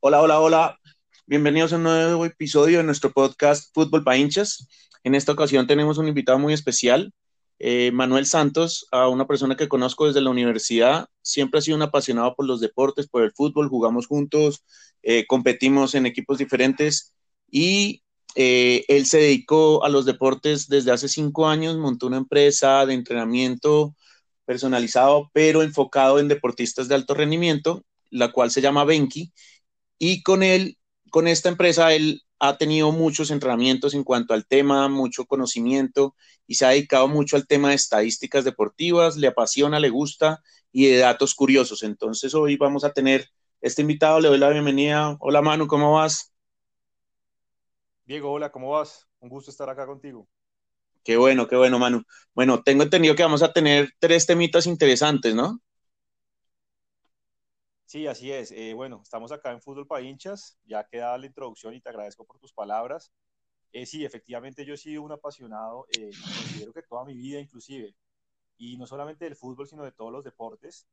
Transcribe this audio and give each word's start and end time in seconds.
Hola, 0.00 0.20
hola, 0.20 0.40
hola. 0.40 0.78
Bienvenidos 1.26 1.72
a 1.72 1.76
un 1.76 1.84
nuevo 1.84 2.26
episodio 2.26 2.78
de 2.78 2.84
nuestro 2.84 3.12
podcast 3.12 3.72
Fútbol 3.72 4.04
para 4.04 4.18
hinchas. 4.18 4.68
En 5.04 5.14
esta 5.14 5.32
ocasión 5.32 5.66
tenemos 5.66 5.96
un 5.96 6.08
invitado 6.08 6.38
muy 6.38 6.52
especial, 6.52 7.14
eh, 7.58 7.90
Manuel 7.92 8.26
Santos, 8.26 8.86
a 8.92 9.08
una 9.08 9.26
persona 9.26 9.56
que 9.56 9.68
conozco 9.68 10.06
desde 10.06 10.20
la 10.20 10.28
universidad. 10.30 11.08
Siempre 11.22 11.58
ha 11.58 11.62
sido 11.62 11.78
un 11.78 11.82
apasionado 11.82 12.34
por 12.34 12.46
los 12.46 12.60
deportes, 12.60 13.08
por 13.08 13.22
el 13.22 13.32
fútbol. 13.32 13.70
Jugamos 13.70 14.06
juntos, 14.06 14.64
eh, 15.02 15.26
competimos 15.26 15.94
en 15.94 16.04
equipos 16.04 16.36
diferentes 16.36 17.14
y 17.50 18.02
eh, 18.36 18.84
él 18.88 19.06
se 19.06 19.18
dedicó 19.18 19.82
a 19.82 19.88
los 19.88 20.04
deportes 20.04 20.68
desde 20.68 20.92
hace 20.92 21.08
cinco 21.08 21.48
años, 21.48 21.76
montó 21.78 22.06
una 22.06 22.18
empresa 22.18 22.84
de 22.84 22.92
entrenamiento 22.94 23.96
personalizado, 24.44 25.30
pero 25.32 25.62
enfocado 25.62 26.20
en 26.20 26.28
deportistas 26.28 26.86
de 26.88 26.94
alto 26.94 27.14
rendimiento, 27.14 27.84
la 28.10 28.32
cual 28.32 28.50
se 28.50 28.60
llama 28.60 28.84
Benki. 28.84 29.32
Y 29.98 30.22
con 30.22 30.42
él, 30.42 30.78
con 31.10 31.28
esta 31.28 31.48
empresa, 31.48 31.94
él 31.94 32.22
ha 32.38 32.58
tenido 32.58 32.92
muchos 32.92 33.30
entrenamientos 33.30 33.94
en 33.94 34.04
cuanto 34.04 34.34
al 34.34 34.46
tema, 34.46 34.88
mucho 34.88 35.24
conocimiento 35.24 36.14
y 36.46 36.56
se 36.56 36.66
ha 36.66 36.70
dedicado 36.70 37.08
mucho 37.08 37.36
al 37.36 37.46
tema 37.46 37.70
de 37.70 37.76
estadísticas 37.76 38.44
deportivas, 38.44 39.16
le 39.16 39.28
apasiona, 39.28 39.80
le 39.80 39.88
gusta 39.88 40.42
y 40.72 40.86
de 40.88 40.98
datos 40.98 41.34
curiosos. 41.34 41.82
Entonces 41.82 42.34
hoy 42.34 42.56
vamos 42.58 42.84
a 42.84 42.92
tener 42.92 43.30
este 43.62 43.82
invitado, 43.82 44.20
le 44.20 44.28
doy 44.28 44.38
la 44.38 44.50
bienvenida. 44.50 45.16
Hola 45.20 45.40
Manu, 45.40 45.66
¿cómo 45.66 45.94
vas? 45.94 46.35
Diego, 48.06 48.32
hola, 48.32 48.50
¿cómo 48.50 48.70
vas? 48.70 49.06
Un 49.20 49.28
gusto 49.28 49.50
estar 49.50 49.68
acá 49.68 49.84
contigo. 49.86 50.26
Qué 51.04 51.16
bueno, 51.16 51.46
qué 51.48 51.56
bueno, 51.56 51.78
Manu. 51.78 52.02
Bueno, 52.34 52.62
tengo 52.62 52.82
entendido 52.82 53.14
que 53.14 53.22
vamos 53.22 53.42
a 53.42 53.52
tener 53.52 53.90
tres 53.98 54.26
temitas 54.26 54.66
interesantes, 54.66 55.34
¿no? 55.34 55.60
Sí, 57.84 58.06
así 58.06 58.32
es. 58.32 58.50
Eh, 58.52 58.74
bueno, 58.74 59.00
estamos 59.02 59.32
acá 59.32 59.52
en 59.52 59.60
Fútbol 59.62 59.86
para 59.86 60.02
hinchas. 60.02 60.58
Ya 60.64 60.84
queda 60.86 61.16
la 61.18 61.26
introducción 61.26 61.74
y 61.74 61.80
te 61.80 61.88
agradezco 61.88 62.24
por 62.26 62.38
tus 62.38 62.52
palabras. 62.52 63.12
Eh, 63.72 63.86
sí, 63.86 64.04
efectivamente 64.04 64.64
yo 64.64 64.74
he 64.74 64.78
sido 64.78 65.02
un 65.02 65.12
apasionado, 65.12 65.86
eh, 65.90 66.16
considero 66.36 66.72
que 66.72 66.82
toda 66.82 67.04
mi 67.04 67.14
vida 67.16 67.40
inclusive, 67.40 67.94
y 68.58 68.76
no 68.78 68.86
solamente 68.86 69.24
del 69.26 69.36
fútbol, 69.36 69.68
sino 69.68 69.84
de 69.84 69.92
todos 69.92 70.12
los 70.12 70.24
deportes, 70.24 70.86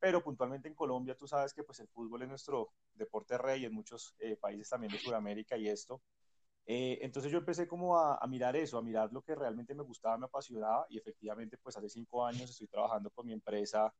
pero 0.00 0.22
puntualmente 0.22 0.68
en 0.68 0.74
Colombia 0.74 1.16
tú 1.16 1.28
sabes 1.28 1.54
que 1.54 1.64
pues 1.64 1.80
el 1.80 1.88
fútbol 1.88 2.22
es 2.22 2.28
nuestro 2.28 2.72
deporte 2.94 3.38
rey, 3.38 3.64
en 3.66 3.74
muchos 3.74 4.14
países 4.40 4.68
también 4.70 4.92
de 4.92 4.98
Sudamérica 5.00 5.56
y 5.58 5.68
esto, 5.68 6.02
eh, 6.66 6.98
entonces 7.02 7.30
yo 7.30 7.38
empecé 7.38 7.68
como 7.68 7.98
a, 7.98 8.26
mirar 8.26 8.56
eso, 8.56 8.78
a 8.78 8.82
mirar 8.82 9.12
lo 9.12 9.22
que 9.22 9.34
realmente 9.34 9.74
me 9.74 9.82
gustaba, 9.82 10.16
me 10.16 10.26
apasionaba 10.26 10.86
y 10.88 10.96
efectivamente 10.96 11.58
pues 11.58 11.76
hace 11.76 11.90
cinco 11.90 12.24
años 12.24 12.50
estoy 12.50 12.68
trabajando 12.68 13.10
con 13.10 13.26
mi 13.26 13.34
empresa 13.34 13.94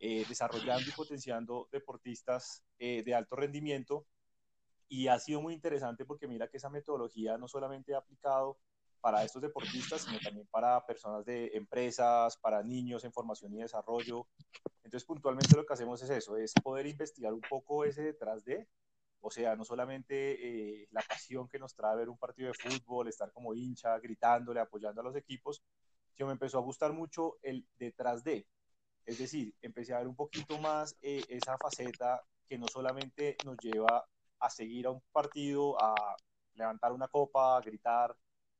eh, 0.00 0.24
desarrollando 0.28 0.88
y 0.88 0.92
potenciando 0.92 1.68
deportistas 1.70 2.64
eh, 2.78 3.02
de 3.04 3.14
alto 3.14 3.36
rendimiento 3.36 4.06
y 4.88 5.06
ha 5.06 5.18
sido 5.20 5.40
muy 5.40 5.54
interesante 5.54 6.04
porque 6.04 6.26
mira 6.26 6.48
que 6.48 6.56
esa 6.56 6.70
metodología 6.70 7.38
no 7.38 7.46
solamente 7.46 7.94
ha 7.94 7.98
aplicado 7.98 8.58
para 9.00 9.22
estos 9.22 9.40
deportistas, 9.40 10.00
sino 10.02 10.18
también 10.18 10.48
para 10.50 10.84
personas 10.84 11.24
de 11.24 11.52
empresas, 11.54 12.36
para 12.36 12.64
niños 12.64 13.04
en 13.04 13.12
formación 13.12 13.54
y 13.54 13.58
desarrollo. 13.58 14.26
Entonces 14.82 15.04
puntualmente 15.04 15.54
lo 15.54 15.64
que 15.64 15.72
hacemos 15.72 16.02
es 16.02 16.10
eso, 16.10 16.36
es 16.36 16.52
poder 16.54 16.86
investigar 16.86 17.32
un 17.32 17.42
poco 17.42 17.84
ese 17.84 18.02
detrás 18.02 18.44
de 18.44 18.66
o 19.20 19.30
sea, 19.30 19.56
no 19.56 19.64
solamente 19.64 20.82
eh, 20.82 20.88
la 20.90 21.02
pasión 21.02 21.48
que 21.48 21.58
nos 21.58 21.74
trae 21.74 21.96
ver 21.96 22.08
un 22.08 22.18
partido 22.18 22.52
de 22.52 22.54
fútbol, 22.54 23.08
estar 23.08 23.32
como 23.32 23.54
hincha, 23.54 23.98
gritándole, 23.98 24.60
apoyando 24.60 25.00
a 25.00 25.04
los 25.04 25.16
equipos, 25.16 25.62
sino 26.14 26.28
me 26.28 26.32
empezó 26.32 26.58
a 26.58 26.62
gustar 26.62 26.92
mucho 26.92 27.38
el 27.42 27.66
detrás 27.78 28.22
de. 28.22 28.46
Es 29.04 29.18
decir, 29.18 29.54
empecé 29.62 29.94
a 29.94 29.98
ver 29.98 30.08
un 30.08 30.16
poquito 30.16 30.58
más 30.58 30.96
eh, 31.02 31.24
esa 31.28 31.56
faceta 31.58 32.22
que 32.48 32.58
no 32.58 32.66
solamente 32.68 33.36
nos 33.44 33.56
lleva 33.58 34.06
a 34.38 34.50
seguir 34.50 34.86
a 34.86 34.90
un 34.90 35.02
partido, 35.12 35.80
a 35.82 35.94
levantar 36.54 36.92
una 36.92 37.08
copa, 37.08 37.56
a 37.56 37.60
gritar 37.60 38.16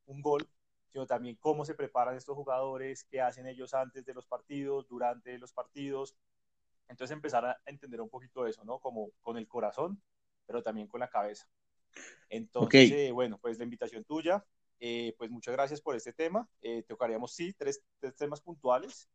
un 0.06 0.22
gol, 0.22 0.48
sino 0.92 1.06
también 1.06 1.36
cómo 1.36 1.64
se 1.64 1.74
preparan 1.74 2.16
estos 2.16 2.34
jugadores, 2.34 3.04
qué 3.04 3.20
hacen 3.20 3.46
ellos 3.46 3.74
antes 3.74 4.04
de 4.04 4.14
los 4.14 4.26
partidos, 4.26 4.88
durante 4.88 5.38
los 5.38 5.52
partidos. 5.52 6.16
Entonces 6.88 7.14
empezar 7.14 7.44
a 7.44 7.60
entender 7.66 8.00
un 8.00 8.08
poquito 8.08 8.46
eso, 8.46 8.64
¿no? 8.64 8.78
Como 8.78 9.10
con 9.20 9.36
el 9.36 9.46
corazón 9.46 10.02
pero 10.48 10.62
también 10.62 10.88
con 10.88 10.98
la 10.98 11.08
cabeza. 11.08 11.46
Entonces, 12.28 12.90
eh, 12.90 13.12
bueno, 13.12 13.38
pues 13.38 13.58
la 13.58 13.64
invitación 13.64 14.02
tuya, 14.04 14.44
eh, 14.80 15.14
pues 15.18 15.30
muchas 15.30 15.52
gracias 15.52 15.80
por 15.80 15.94
este 15.94 16.12
tema. 16.12 16.48
Eh, 16.62 16.82
tocaríamos, 16.88 17.32
sí, 17.32 17.52
tres, 17.52 17.82
tres 18.00 18.16
temas 18.16 18.40
puntuales. 18.40 19.08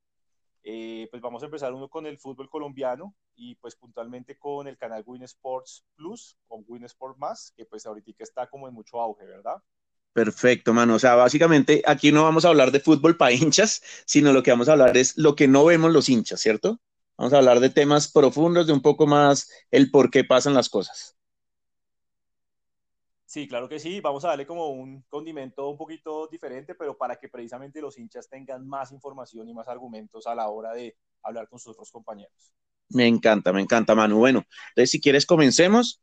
Eh, 0.64 1.08
pues 1.12 1.22
vamos 1.22 1.44
a 1.44 1.48
empezar 1.48 1.74
uno 1.74 1.90
con 1.90 2.06
el 2.06 2.18
fútbol 2.18 2.50
colombiano 2.50 3.14
y 3.36 3.56
pues 3.56 3.76
puntualmente 3.76 4.38
con 4.38 4.68
el 4.68 4.78
canal 4.78 5.04
Win 5.06 5.24
Sports 5.24 5.84
Plus 5.96 6.38
o 6.48 6.64
Win 6.68 6.86
Sports 6.86 7.20
Más, 7.20 7.54
que 7.58 7.66
pues 7.66 7.86
ahorita 7.86 8.24
está 8.24 8.48
como 8.48 8.68
en 8.68 8.74
mucho 8.74 9.02
auge, 9.02 9.26
¿verdad? 9.26 9.58
Perfecto, 10.14 10.74
mano. 10.74 10.96
O 10.96 11.00
sea, 11.00 11.16
básicamente 11.16 11.82
aquí 11.86 12.12
no 12.12 12.24
vamos 12.24 12.46
a 12.46 12.50
hablar 12.50 12.72
de 12.72 12.80
fútbol 12.80 13.18
para 13.18 13.34
hinchas, 13.34 13.82
sino 14.06 14.32
lo 14.32 14.44
que 14.44 14.52
vamos 14.52 14.70
a 14.70 14.74
hablar 14.74 14.96
es 14.96 15.18
lo 15.18 15.36
que 15.36 15.48
no 15.48 15.66
vemos 15.66 15.92
los 15.92 16.08
hinchas, 16.08 16.40
¿cierto? 16.40 16.80
Vamos 17.18 17.34
a 17.34 17.40
hablar 17.40 17.60
de 17.60 17.70
temas 17.70 18.12
profundos, 18.12 18.68
de 18.68 18.74
un 18.74 18.82
poco 18.82 19.06
más 19.06 19.50
el 19.70 19.92
por 19.92 20.12
qué 20.12 20.24
pasan 20.24 20.54
las 20.54 20.70
cosas. 20.70 21.18
Sí, 23.34 23.48
claro 23.48 23.68
que 23.68 23.80
sí. 23.80 24.00
Vamos 24.00 24.24
a 24.26 24.28
darle 24.28 24.46
como 24.46 24.68
un 24.68 25.02
condimento 25.10 25.68
un 25.68 25.76
poquito 25.76 26.28
diferente, 26.28 26.76
pero 26.76 26.96
para 26.96 27.16
que 27.16 27.30
precisamente 27.30 27.82
los 27.82 27.98
hinchas 27.98 28.30
tengan 28.30 28.68
más 28.68 28.92
información 28.92 29.50
y 29.50 29.56
más 29.56 29.68
argumentos 29.68 30.28
a 30.28 30.36
la 30.36 30.50
hora 30.50 30.72
de 30.74 30.96
hablar 31.24 31.50
con 31.50 31.58
sus 31.58 31.72
otros 31.72 31.92
compañeros. 31.92 32.54
Me 32.90 33.08
encanta, 33.08 33.52
me 33.52 33.62
encanta, 33.62 33.96
Manu. 33.96 34.20
Bueno, 34.20 34.46
entonces 34.70 34.92
si 34.92 35.02
quieres 35.02 35.26
comencemos. 35.26 36.00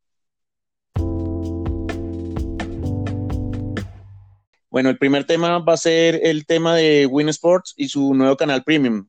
Bueno, 4.69 4.91
el 4.91 4.99
primer 4.99 5.25
tema 5.25 5.61
va 5.61 5.75
a 5.75 5.77
ser 5.77 6.19
el 6.25 6.47
tema 6.47 6.75
de 6.75 7.07
Win 7.07 7.29
Sports 7.29 7.75
y 7.77 7.91
su 7.91 8.13
nuevo 8.13 8.37
canal 8.37 8.65
premium. 8.65 9.09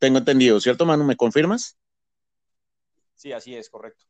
Tengo 0.00 0.18
entendido, 0.18 0.60
¿cierto, 0.60 0.86
Manu? 0.86 1.04
¿Me 1.04 1.14
confirmas? 1.14 1.78
Sí, 3.14 3.30
así 3.32 3.54
es, 3.54 3.70
correcto. 3.70 4.06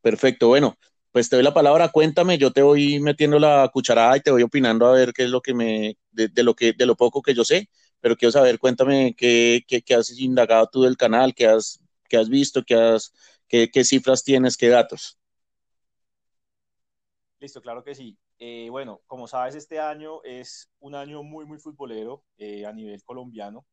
Perfecto. 0.00 0.48
Bueno, 0.48 0.76
pues 1.12 1.28
te 1.28 1.36
doy 1.36 1.44
la 1.44 1.54
palabra, 1.54 1.90
cuéntame, 1.90 2.38
yo 2.38 2.52
te 2.52 2.62
voy 2.62 2.98
metiendo 2.98 3.38
la 3.38 3.68
cucharada 3.72 4.16
y 4.16 4.20
te 4.20 4.30
voy 4.30 4.42
opinando 4.42 4.86
a 4.86 4.92
ver 4.92 5.12
qué 5.12 5.24
es 5.24 5.30
lo 5.30 5.42
que 5.42 5.52
me, 5.54 5.98
de, 6.10 6.42
lo 6.42 6.54
que, 6.54 6.72
de 6.72 6.86
lo 6.86 6.96
poco 6.96 7.20
que 7.20 7.34
yo 7.34 7.44
sé, 7.44 7.68
pero 8.00 8.16
quiero 8.16 8.32
saber, 8.32 8.58
cuéntame 8.58 9.14
qué, 9.14 9.62
qué, 9.68 9.94
has 9.94 10.18
indagado 10.18 10.68
tú 10.72 10.82
del 10.82 10.96
canal, 10.96 11.34
qué 11.34 11.46
has, 11.46 11.80
qué 12.08 12.16
has 12.16 12.30
visto, 12.30 12.62
qué, 12.64 12.74
has, 12.74 13.12
qué, 13.46 13.70
qué 13.70 13.84
cifras 13.84 14.24
tienes, 14.24 14.56
qué 14.56 14.68
datos. 14.70 15.18
Listo, 17.38 17.60
claro 17.60 17.84
que 17.84 17.94
sí. 17.94 18.16
Eh, 18.38 18.68
bueno, 18.70 19.02
como 19.06 19.28
sabes, 19.28 19.54
este 19.54 19.78
año 19.78 20.22
es 20.24 20.70
un 20.80 20.94
año 20.94 21.22
muy, 21.22 21.44
muy 21.44 21.58
futbolero 21.58 22.24
eh, 22.38 22.64
a 22.64 22.72
nivel 22.72 23.02
colombiano. 23.04 23.66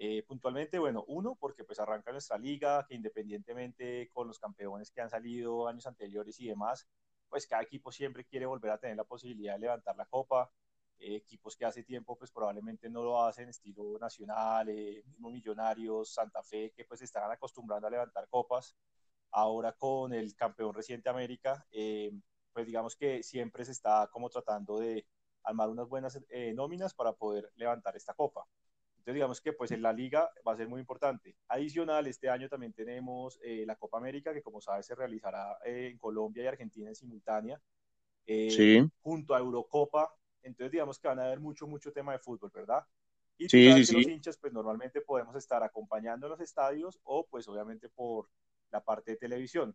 Eh, 0.00 0.22
puntualmente, 0.22 0.78
bueno, 0.78 1.04
uno, 1.08 1.36
porque 1.40 1.64
pues 1.64 1.80
arranca 1.80 2.12
nuestra 2.12 2.38
liga, 2.38 2.86
que 2.88 2.94
independientemente 2.94 4.08
con 4.12 4.28
los 4.28 4.38
campeones 4.38 4.92
que 4.92 5.00
han 5.00 5.10
salido 5.10 5.66
años 5.66 5.86
anteriores 5.88 6.38
y 6.40 6.46
demás, 6.46 6.86
pues 7.28 7.46
cada 7.48 7.62
equipo 7.62 7.90
siempre 7.90 8.24
quiere 8.24 8.46
volver 8.46 8.70
a 8.70 8.78
tener 8.78 8.96
la 8.96 9.04
posibilidad 9.04 9.54
de 9.54 9.60
levantar 9.60 9.96
la 9.96 10.06
copa. 10.06 10.50
Eh, 11.00 11.16
equipos 11.16 11.56
que 11.56 11.64
hace 11.64 11.82
tiempo 11.82 12.16
pues 12.16 12.30
probablemente 12.30 12.88
no 12.88 13.02
lo 13.02 13.22
hacen, 13.22 13.48
estilo 13.48 13.98
nacional, 13.98 14.68
eh, 14.68 15.02
mismo 15.06 15.30
Millonarios, 15.30 16.12
Santa 16.14 16.42
Fe, 16.44 16.72
que 16.76 16.84
pues 16.84 17.02
estaban 17.02 17.30
acostumbrando 17.32 17.88
a 17.88 17.90
levantar 17.90 18.28
copas. 18.28 18.76
Ahora 19.32 19.72
con 19.72 20.12
el 20.14 20.34
campeón 20.36 20.74
reciente 20.74 21.08
América, 21.10 21.66
pues 22.52 22.66
digamos 22.66 22.96
que 22.96 23.22
siempre 23.22 23.64
se 23.64 23.72
está 23.72 24.08
como 24.12 24.30
tratando 24.30 24.78
de 24.78 25.06
armar 25.44 25.68
unas 25.68 25.88
buenas 25.88 26.18
nóminas 26.54 26.94
para 26.94 27.12
poder 27.12 27.52
levantar 27.56 27.96
esta 27.96 28.14
copa. 28.14 28.46
Entonces, 28.98 29.14
digamos 29.14 29.40
que 29.40 29.52
pues 29.52 29.70
en 29.70 29.80
la 29.80 29.92
liga 29.92 30.30
va 30.46 30.52
a 30.52 30.56
ser 30.56 30.68
muy 30.68 30.80
importante. 30.80 31.34
Adicional, 31.48 32.06
este 32.06 32.28
año 32.28 32.48
también 32.48 32.72
tenemos 32.72 33.38
eh, 33.42 33.64
la 33.66 33.76
Copa 33.76 33.98
América, 33.98 34.34
que 34.34 34.42
como 34.42 34.60
sabes 34.60 34.86
se 34.86 34.94
realizará 34.94 35.58
eh, 35.64 35.88
en 35.90 35.98
Colombia 35.98 36.44
y 36.44 36.46
Argentina 36.46 36.88
en 36.88 36.94
simultánea, 36.94 37.60
eh, 38.26 38.86
junto 39.00 39.34
a 39.34 39.38
Eurocopa. 39.38 40.14
Entonces, 40.42 40.72
digamos 40.72 40.98
que 40.98 41.08
van 41.08 41.20
a 41.20 41.24
haber 41.24 41.40
mucho, 41.40 41.66
mucho 41.66 41.92
tema 41.92 42.12
de 42.12 42.18
fútbol, 42.18 42.50
¿verdad? 42.52 42.84
Y 43.38 43.48
sí, 43.48 43.72
sí, 43.72 43.86
sí. 43.86 43.94
los 43.94 44.06
hinchas, 44.06 44.36
pues 44.36 44.52
normalmente 44.52 45.00
podemos 45.00 45.36
estar 45.36 45.62
acompañando 45.62 46.26
en 46.26 46.32
los 46.32 46.40
estadios 46.40 46.98
o 47.04 47.26
pues 47.26 47.48
obviamente 47.48 47.88
por 47.88 48.28
la 48.70 48.82
parte 48.82 49.12
de 49.12 49.16
televisión. 49.16 49.74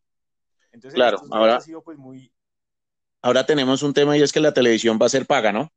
Entonces, 0.72 0.96
claro, 0.96 1.22
ahora, 1.32 1.58
ha 1.58 1.62
sido, 1.62 1.82
pues, 1.84 1.98
muy... 1.98 2.32
ahora 3.22 3.46
tenemos 3.46 3.84
un 3.84 3.94
tema 3.94 4.18
y 4.18 4.22
es 4.22 4.32
que 4.32 4.40
la 4.40 4.54
televisión 4.54 5.00
va 5.02 5.06
a 5.06 5.10
ser 5.10 5.26
paga, 5.26 5.52
¿no? 5.52 5.72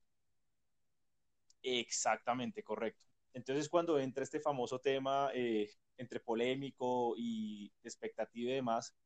Exactamente, 1.63 2.63
correcto. 2.63 3.05
Entonces, 3.37 3.69
cuando 3.69 3.99
entra 3.99 4.25
este 4.25 4.41
famoso 4.41 4.79
tema 4.79 5.31
eh, 5.35 5.71
entre 5.99 6.21
polémico 6.21 7.15
y 7.19 7.71
expectativa 7.83 8.51
y 8.51 8.55
demás, 8.55 8.97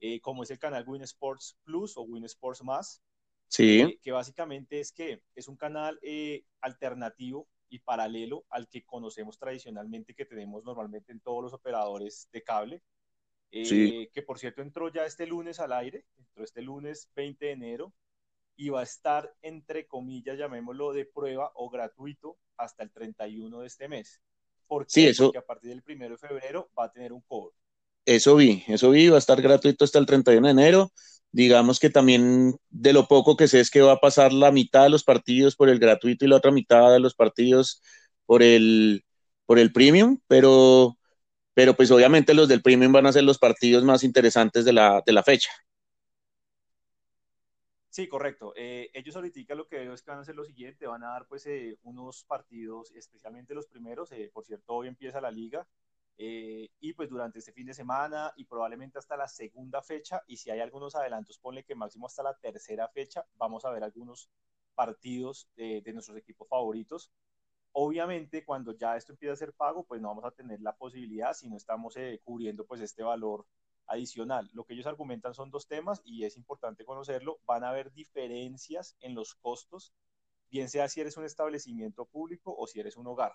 eh, 0.00 0.20
como 0.20 0.42
es 0.42 0.50
el 0.50 0.58
canal 0.58 0.84
Win 0.88 1.02
Sports 1.02 1.56
Plus 1.62 1.96
o 1.96 2.02
Win 2.02 2.24
Sports 2.24 2.64
Más, 2.64 3.00
sí. 3.46 3.82
Eh, 3.82 4.00
que 4.02 4.10
básicamente 4.10 4.80
es 4.80 4.90
que 4.90 5.22
es 5.36 5.46
un 5.46 5.56
canal 5.56 6.00
alternativo 6.60 7.48
y 7.68 7.78
paralelo 7.78 8.44
al 8.50 8.68
que 8.68 8.84
conocemos 8.84 9.38
tradicionalmente 9.38 10.16
que 10.16 10.26
tenemos 10.26 10.64
normalmente 10.64 11.12
en 11.12 11.20
todos 11.20 11.44
los 11.44 11.52
operadores 11.52 12.28
de 12.32 12.42
cable. 12.42 12.82
Eh, 13.52 14.10
que 14.12 14.22
por 14.22 14.40
cierto 14.40 14.62
entró 14.62 14.92
ya 14.92 15.06
este 15.06 15.28
lunes 15.28 15.60
al 15.60 15.72
aire, 15.72 16.04
entró 16.18 16.42
este 16.42 16.60
lunes 16.60 17.08
20 17.14 17.46
de 17.46 17.52
enero 17.52 17.94
y 18.56 18.70
va 18.70 18.80
a 18.80 18.84
estar 18.84 19.32
entre 19.42 19.86
comillas, 19.86 20.38
llamémoslo 20.38 20.92
de 20.92 21.04
prueba 21.06 21.52
o 21.54 21.70
gratuito 21.70 22.38
hasta 22.56 22.82
el 22.82 22.90
31 22.90 23.60
de 23.60 23.66
este 23.66 23.88
mes. 23.88 24.20
¿Por 24.66 24.86
Sí, 24.88 25.06
eso... 25.06 25.26
Porque 25.26 25.38
a 25.38 25.46
partir 25.46 25.70
del 25.70 25.82
1 25.86 26.08
de 26.08 26.16
febrero 26.18 26.70
va 26.78 26.84
a 26.84 26.92
tener 26.92 27.12
un 27.12 27.20
cobro. 27.22 27.54
Eso 28.04 28.36
vi, 28.36 28.62
eso 28.68 28.90
vi, 28.90 29.08
va 29.08 29.16
a 29.16 29.18
estar 29.18 29.40
gratuito 29.42 29.84
hasta 29.84 29.98
el 29.98 30.06
31 30.06 30.46
de 30.46 30.52
enero. 30.52 30.92
Digamos 31.32 31.80
que 31.80 31.90
también 31.90 32.54
de 32.70 32.92
lo 32.92 33.08
poco 33.08 33.36
que 33.36 33.48
sé 33.48 33.60
es 33.60 33.70
que 33.70 33.82
va 33.82 33.92
a 33.92 34.00
pasar 34.00 34.32
la 34.32 34.52
mitad 34.52 34.84
de 34.84 34.90
los 34.90 35.02
partidos 35.04 35.56
por 35.56 35.68
el 35.68 35.78
gratuito 35.80 36.24
y 36.24 36.28
la 36.28 36.36
otra 36.36 36.52
mitad 36.52 36.92
de 36.92 37.00
los 37.00 37.14
partidos 37.14 37.82
por 38.24 38.42
el, 38.42 39.04
por 39.44 39.58
el 39.58 39.72
premium, 39.72 40.18
pero, 40.28 40.96
pero 41.54 41.74
pues 41.76 41.90
obviamente 41.90 42.34
los 42.34 42.48
del 42.48 42.62
premium 42.62 42.92
van 42.92 43.06
a 43.06 43.12
ser 43.12 43.24
los 43.24 43.38
partidos 43.38 43.84
más 43.84 44.04
interesantes 44.04 44.64
de 44.64 44.72
la, 44.72 45.02
de 45.06 45.12
la 45.12 45.22
fecha. 45.24 45.50
Sí, 47.96 48.08
correcto. 48.08 48.52
Eh, 48.56 48.90
ellos 48.92 49.16
ahorita 49.16 49.54
lo 49.54 49.68
que 49.68 49.78
veo 49.78 49.94
es 49.94 50.02
que 50.02 50.10
van 50.10 50.18
a 50.18 50.20
hacer 50.20 50.34
lo 50.36 50.44
siguiente, 50.44 50.86
van 50.86 51.02
a 51.02 51.12
dar 51.12 51.26
pues 51.26 51.46
eh, 51.46 51.78
unos 51.82 52.24
partidos, 52.24 52.90
especialmente 52.90 53.54
los 53.54 53.68
primeros, 53.68 54.12
eh, 54.12 54.30
por 54.34 54.44
cierto, 54.44 54.74
hoy 54.74 54.88
empieza 54.88 55.18
la 55.18 55.30
liga, 55.30 55.66
y 56.18 56.92
pues 56.92 57.08
durante 57.08 57.38
este 57.38 57.52
fin 57.52 57.66
de 57.66 57.72
semana 57.72 58.34
y 58.36 58.44
probablemente 58.44 58.98
hasta 58.98 59.16
la 59.16 59.26
segunda 59.28 59.80
fecha, 59.80 60.22
y 60.26 60.36
si 60.36 60.50
hay 60.50 60.60
algunos 60.60 60.94
adelantos, 60.94 61.38
ponle 61.38 61.64
que 61.64 61.74
máximo 61.74 62.06
hasta 62.06 62.22
la 62.22 62.36
tercera 62.36 62.86
fecha, 62.88 63.24
vamos 63.36 63.64
a 63.64 63.70
ver 63.70 63.82
algunos 63.82 64.28
partidos 64.74 65.48
de, 65.56 65.82
nuestros 65.94 66.18
equipos 66.18 66.48
favoritos. 66.48 67.10
Obviamente, 67.72 68.44
cuando 68.44 68.72
ya 68.76 68.94
esto 68.98 69.12
empieza 69.12 69.32
a 69.32 69.36
ser 69.36 69.54
pago, 69.54 69.84
pues 69.84 70.02
no 70.02 70.08
vamos 70.08 70.26
a 70.26 70.32
tener 70.32 70.60
la 70.60 70.76
posibilidad 70.76 71.32
si 71.32 71.48
no 71.48 71.56
estamos 71.56 71.94
cubriendo 72.24 72.66
pues 72.66 72.82
este 72.82 73.02
valor 73.02 73.46
adicional. 73.86 74.48
Lo 74.52 74.64
que 74.64 74.74
ellos 74.74 74.86
argumentan 74.86 75.34
son 75.34 75.50
dos 75.50 75.66
temas 75.66 76.00
y 76.04 76.24
es 76.24 76.36
importante 76.36 76.84
conocerlo. 76.84 77.38
Van 77.46 77.64
a 77.64 77.70
haber 77.70 77.92
diferencias 77.92 78.96
en 79.00 79.14
los 79.14 79.34
costos, 79.34 79.92
bien 80.50 80.68
sea 80.68 80.88
si 80.88 81.00
eres 81.00 81.16
un 81.16 81.24
establecimiento 81.24 82.06
público 82.06 82.54
o 82.56 82.66
si 82.66 82.80
eres 82.80 82.96
un 82.96 83.06
hogar. 83.06 83.32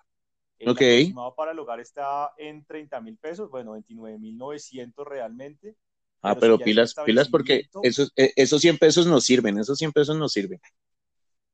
El 0.60 0.70
aproximado 0.70 1.34
para 1.36 1.52
el 1.52 1.60
hogar 1.60 1.80
está 1.80 2.34
en 2.38 2.66
30 2.66 3.02
mil 3.02 3.18
pesos, 3.18 3.50
bueno, 3.50 3.72
29 3.72 4.20
mil 4.20 4.38
900 4.38 5.08
realmente. 5.08 5.76
Ah, 6.22 6.36
Pero 6.40 6.58
si 6.58 6.64
pilas, 6.66 6.94
pilas 7.04 7.30
porque 7.30 7.68
esos, 7.82 8.14
eh, 8.16 8.32
esos 8.36 8.62
100 8.62 8.78
pesos 8.78 9.08
nos 9.08 9.24
sirven, 9.24 9.58
esos 9.58 9.80
100 9.80 9.92
pesos 9.92 10.16
nos 10.16 10.32
sirven. 10.32 10.60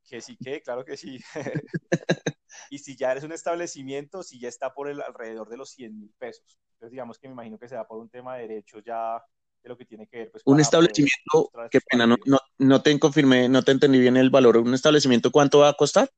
Que 0.07 0.21
sí 0.21 0.37
que, 0.37 0.61
claro 0.61 0.85
que 0.85 0.97
sí. 0.97 1.19
y 2.69 2.79
si 2.79 2.95
ya 2.95 3.11
eres 3.11 3.23
un 3.23 3.31
establecimiento, 3.31 4.23
si 4.23 4.39
ya 4.39 4.47
está 4.47 4.73
por 4.73 4.89
el 4.89 5.01
alrededor 5.01 5.49
de 5.49 5.57
los 5.57 5.69
100 5.71 5.99
mil 5.99 6.13
pesos. 6.17 6.57
Entonces, 6.73 6.91
digamos 6.91 7.19
que 7.19 7.27
me 7.27 7.33
imagino 7.33 7.59
que 7.59 7.67
se 7.67 7.75
da 7.75 7.87
por 7.87 7.99
un 7.99 8.09
tema 8.09 8.37
de 8.37 8.47
derechos 8.47 8.83
ya 8.85 9.23
de 9.61 9.69
lo 9.69 9.77
que 9.77 9.85
tiene 9.85 10.07
que 10.07 10.17
ver 10.17 10.31
pues 10.31 10.43
Un 10.45 10.59
establecimiento, 10.59 11.51
qué 11.69 11.79
pena, 11.81 12.05
no, 12.07 12.15
no, 12.25 12.39
no 12.59 12.81
te 12.81 12.97
confirmé, 12.99 13.49
no 13.49 13.63
te 13.63 13.71
entendí 13.71 13.99
bien 13.99 14.17
el 14.17 14.29
valor. 14.29 14.57
¿Un 14.57 14.73
establecimiento 14.73 15.31
cuánto 15.31 15.59
va 15.59 15.69
a 15.69 15.73
costar? 15.73 16.09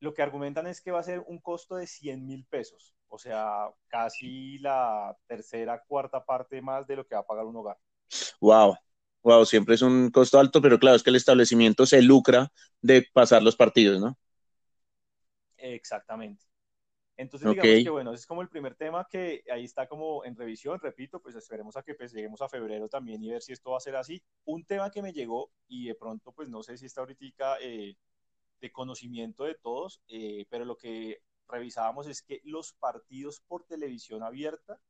Lo 0.00 0.14
que 0.14 0.22
argumentan 0.22 0.66
es 0.66 0.80
que 0.80 0.90
va 0.90 1.00
a 1.00 1.04
ser 1.04 1.20
un 1.20 1.40
costo 1.40 1.76
de 1.76 1.86
100 1.86 2.26
mil 2.26 2.44
pesos, 2.46 2.96
o 3.06 3.18
sea, 3.18 3.68
casi 3.86 4.58
la 4.58 5.16
tercera, 5.28 5.80
cuarta 5.86 6.24
parte 6.24 6.60
más 6.60 6.86
de 6.88 6.96
lo 6.96 7.06
que 7.06 7.14
va 7.14 7.20
a 7.20 7.26
pagar 7.26 7.44
un 7.44 7.54
hogar. 7.54 7.78
Wow, 8.40 8.76
wow, 9.22 9.44
siempre 9.44 9.74
es 9.74 9.82
un 9.82 10.10
costo 10.10 10.38
alto, 10.38 10.60
pero 10.60 10.78
claro, 10.78 10.96
es 10.96 11.02
que 11.02 11.10
el 11.10 11.16
establecimiento 11.16 11.86
se 11.86 12.02
lucra 12.02 12.50
de 12.80 13.06
pasar 13.12 13.42
los 13.42 13.56
partidos, 13.56 14.00
¿no? 14.00 14.18
Exactamente. 15.56 16.44
Entonces, 17.16 17.48
digamos 17.50 17.84
que 17.84 17.90
bueno, 17.90 18.12
ese 18.12 18.22
es 18.22 18.26
como 18.26 18.42
el 18.42 18.48
primer 18.48 18.74
tema 18.74 19.06
que 19.08 19.44
ahí 19.52 19.64
está 19.64 19.86
como 19.86 20.24
en 20.24 20.34
revisión, 20.34 20.80
repito, 20.80 21.20
pues 21.20 21.36
esperemos 21.36 21.76
a 21.76 21.82
que 21.82 21.94
pues, 21.94 22.12
lleguemos 22.12 22.40
a 22.42 22.48
febrero 22.48 22.88
también 22.88 23.22
y 23.22 23.30
ver 23.30 23.42
si 23.42 23.52
esto 23.52 23.70
va 23.70 23.76
a 23.76 23.80
ser 23.80 23.96
así. 23.96 24.22
Un 24.44 24.64
tema 24.64 24.90
que 24.90 25.02
me 25.02 25.12
llegó 25.12 25.52
y 25.68 25.86
de 25.86 25.94
pronto, 25.94 26.32
pues 26.32 26.48
no 26.48 26.62
sé 26.62 26.76
si 26.78 26.86
está 26.86 27.02
ahorita 27.02 27.58
eh, 27.60 27.96
de 28.60 28.72
conocimiento 28.72 29.44
de 29.44 29.54
todos, 29.54 30.00
eh, 30.08 30.46
pero 30.48 30.64
lo 30.64 30.76
que 30.76 31.22
revisábamos 31.48 32.06
es 32.06 32.22
que 32.22 32.40
los 32.44 32.72
partidos 32.72 33.40
por 33.46 33.64
televisión 33.64 34.22
abierta 34.22 34.80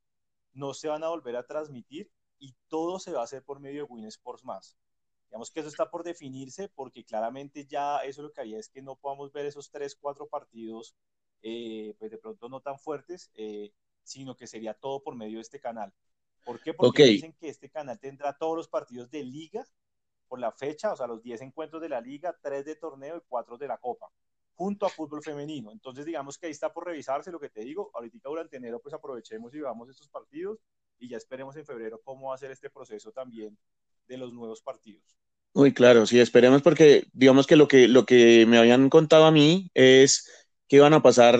no 0.53 0.75
se 0.75 0.89
van 0.89 1.03
a 1.03 1.09
volver 1.09 1.37
a 1.37 1.47
transmitir 1.47 2.11
y 2.43 2.57
todo 2.67 2.99
se 2.99 3.13
va 3.13 3.21
a 3.21 3.25
hacer 3.25 3.45
por 3.45 3.61
medio 3.61 3.85
de 3.85 3.89
Win 3.89 4.07
Sports 4.07 4.45
Más. 4.45 4.77
Digamos 5.27 5.53
que 5.53 5.61
eso 5.61 5.69
está 5.69 5.89
por 5.89 6.03
definirse 6.03 6.69
porque 6.69 7.05
claramente 7.05 7.67
ya 7.67 7.99
eso 7.99 8.21
lo 8.21 8.33
que 8.33 8.41
haría 8.41 8.59
es 8.59 8.69
que 8.69 8.83
no 8.83 8.97
podamos 8.97 9.33
ver 9.33 9.47
esos 9.47 9.71
tres, 9.71 9.95
cuatro 9.95 10.27
partidos, 10.27 10.97
eh, 11.41 11.95
pues 12.01 12.11
de 12.11 12.19
pronto 12.19 12.49
no 12.49 12.61
tan 12.61 12.81
fuertes, 12.81 13.31
eh, 13.35 13.73
sino 14.03 14.37
que 14.37 14.49
sería 14.49 14.75
todo 14.75 15.05
por 15.05 15.15
medio 15.15 15.37
de 15.37 15.43
este 15.43 15.61
canal. 15.61 15.95
¿Por 16.45 16.61
qué? 16.61 16.75
Porque 16.75 16.89
ok, 16.89 16.99
ellos 16.99 17.15
dicen 17.15 17.37
que 17.39 17.49
este 17.49 17.71
canal 17.71 18.01
tendrá 18.01 18.37
todos 18.37 18.57
los 18.57 18.69
partidos 18.69 19.09
de 19.09 19.23
liga 19.23 19.65
por 20.27 20.41
la 20.41 20.51
fecha, 20.51 20.93
o 20.93 20.97
sea, 20.97 21.07
los 21.07 21.23
10 21.23 21.43
encuentros 21.43 21.81
de 21.81 21.91
la 21.91 22.01
liga, 22.01 22.37
3 22.43 22.65
de 22.65 22.75
torneo 22.75 23.19
y 23.19 23.21
4 23.29 23.57
de 23.57 23.69
la 23.69 23.79
copa, 23.79 24.11
junto 24.55 24.85
a 24.85 24.89
fútbol 24.89 25.23
femenino. 25.23 25.71
Entonces, 25.71 26.05
digamos 26.05 26.37
que 26.39 26.47
ahí 26.47 26.53
está 26.53 26.73
por 26.73 26.87
revisarse 26.87 27.31
lo 27.31 27.39
que 27.39 27.51
te 27.51 27.61
digo. 27.61 27.93
Ahorita 27.95 28.29
durante 28.29 28.57
enero, 28.57 28.81
pues 28.81 28.95
aprovechemos 28.95 29.55
y 29.55 29.61
veamos 29.61 29.89
estos 29.89 30.09
partidos 30.09 30.59
y 31.03 31.09
ya 31.09 31.17
esperemos 31.17 31.57
en 31.57 31.67
febrero 31.67 32.01
cómo 32.03 32.29
va 32.29 32.35
a 32.37 32.39
ser 32.39 32.53
este 32.53 32.71
proceso 32.71 33.13
también 33.13 33.59
de 34.07 34.17
los 34.19 34.33
nuevos 34.33 34.63
partidos. 34.63 35.19
Uy, 35.55 35.75
claro, 35.75 36.07
sí, 36.07 36.19
esperemos 36.21 36.63
porque 36.63 37.05
digamos 37.13 37.47
que 37.47 37.57
lo 37.57 37.69
que, 37.69 37.87
lo 37.89 38.07
que 38.07 38.47
me 38.47 38.57
habían 38.59 38.89
contado 38.89 39.27
a 39.27 39.31
mí 39.31 39.71
es 39.75 40.29
que 40.69 40.77
iban 40.77 40.95
a 40.95 41.03
pasar 41.03 41.39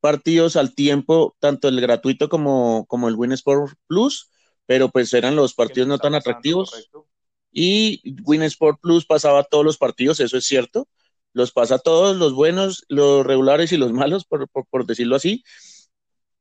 partidos 0.00 0.56
al 0.56 0.74
tiempo, 0.74 1.36
tanto 1.40 1.68
el 1.68 1.80
gratuito 1.80 2.28
como, 2.28 2.86
como 2.86 3.08
el 3.08 3.14
Win 3.16 3.32
Sport 3.32 3.74
Plus, 3.86 4.30
pero 4.66 4.90
pues 4.90 5.12
eran 5.14 5.36
los 5.36 5.54
partidos 5.54 5.88
no 5.88 5.98
tan 5.98 6.14
pasando, 6.14 6.14
atractivos 6.14 6.70
correcto. 6.70 7.08
y 7.52 8.02
Win 8.24 8.42
Sí, 8.42 8.44
Sport 8.44 8.80
Plus 8.82 9.06
pasaba 9.06 9.44
todos 9.44 9.64
los 9.64 9.78
partidos, 9.78 10.20
eso 10.20 10.38
es 10.38 10.46
cierto, 10.46 10.88
los 11.32 11.52
pasa 11.52 11.78
todos, 11.78 12.16
los 12.16 12.34
buenos, 12.34 12.84
los 12.88 13.26
regulares 13.26 13.72
y 13.72 13.76
los 13.78 13.92
malos, 13.94 14.24
por, 14.26 14.48
por, 14.50 14.66
por 14.68 14.86
decirlo 14.86 15.16
así, 15.16 15.44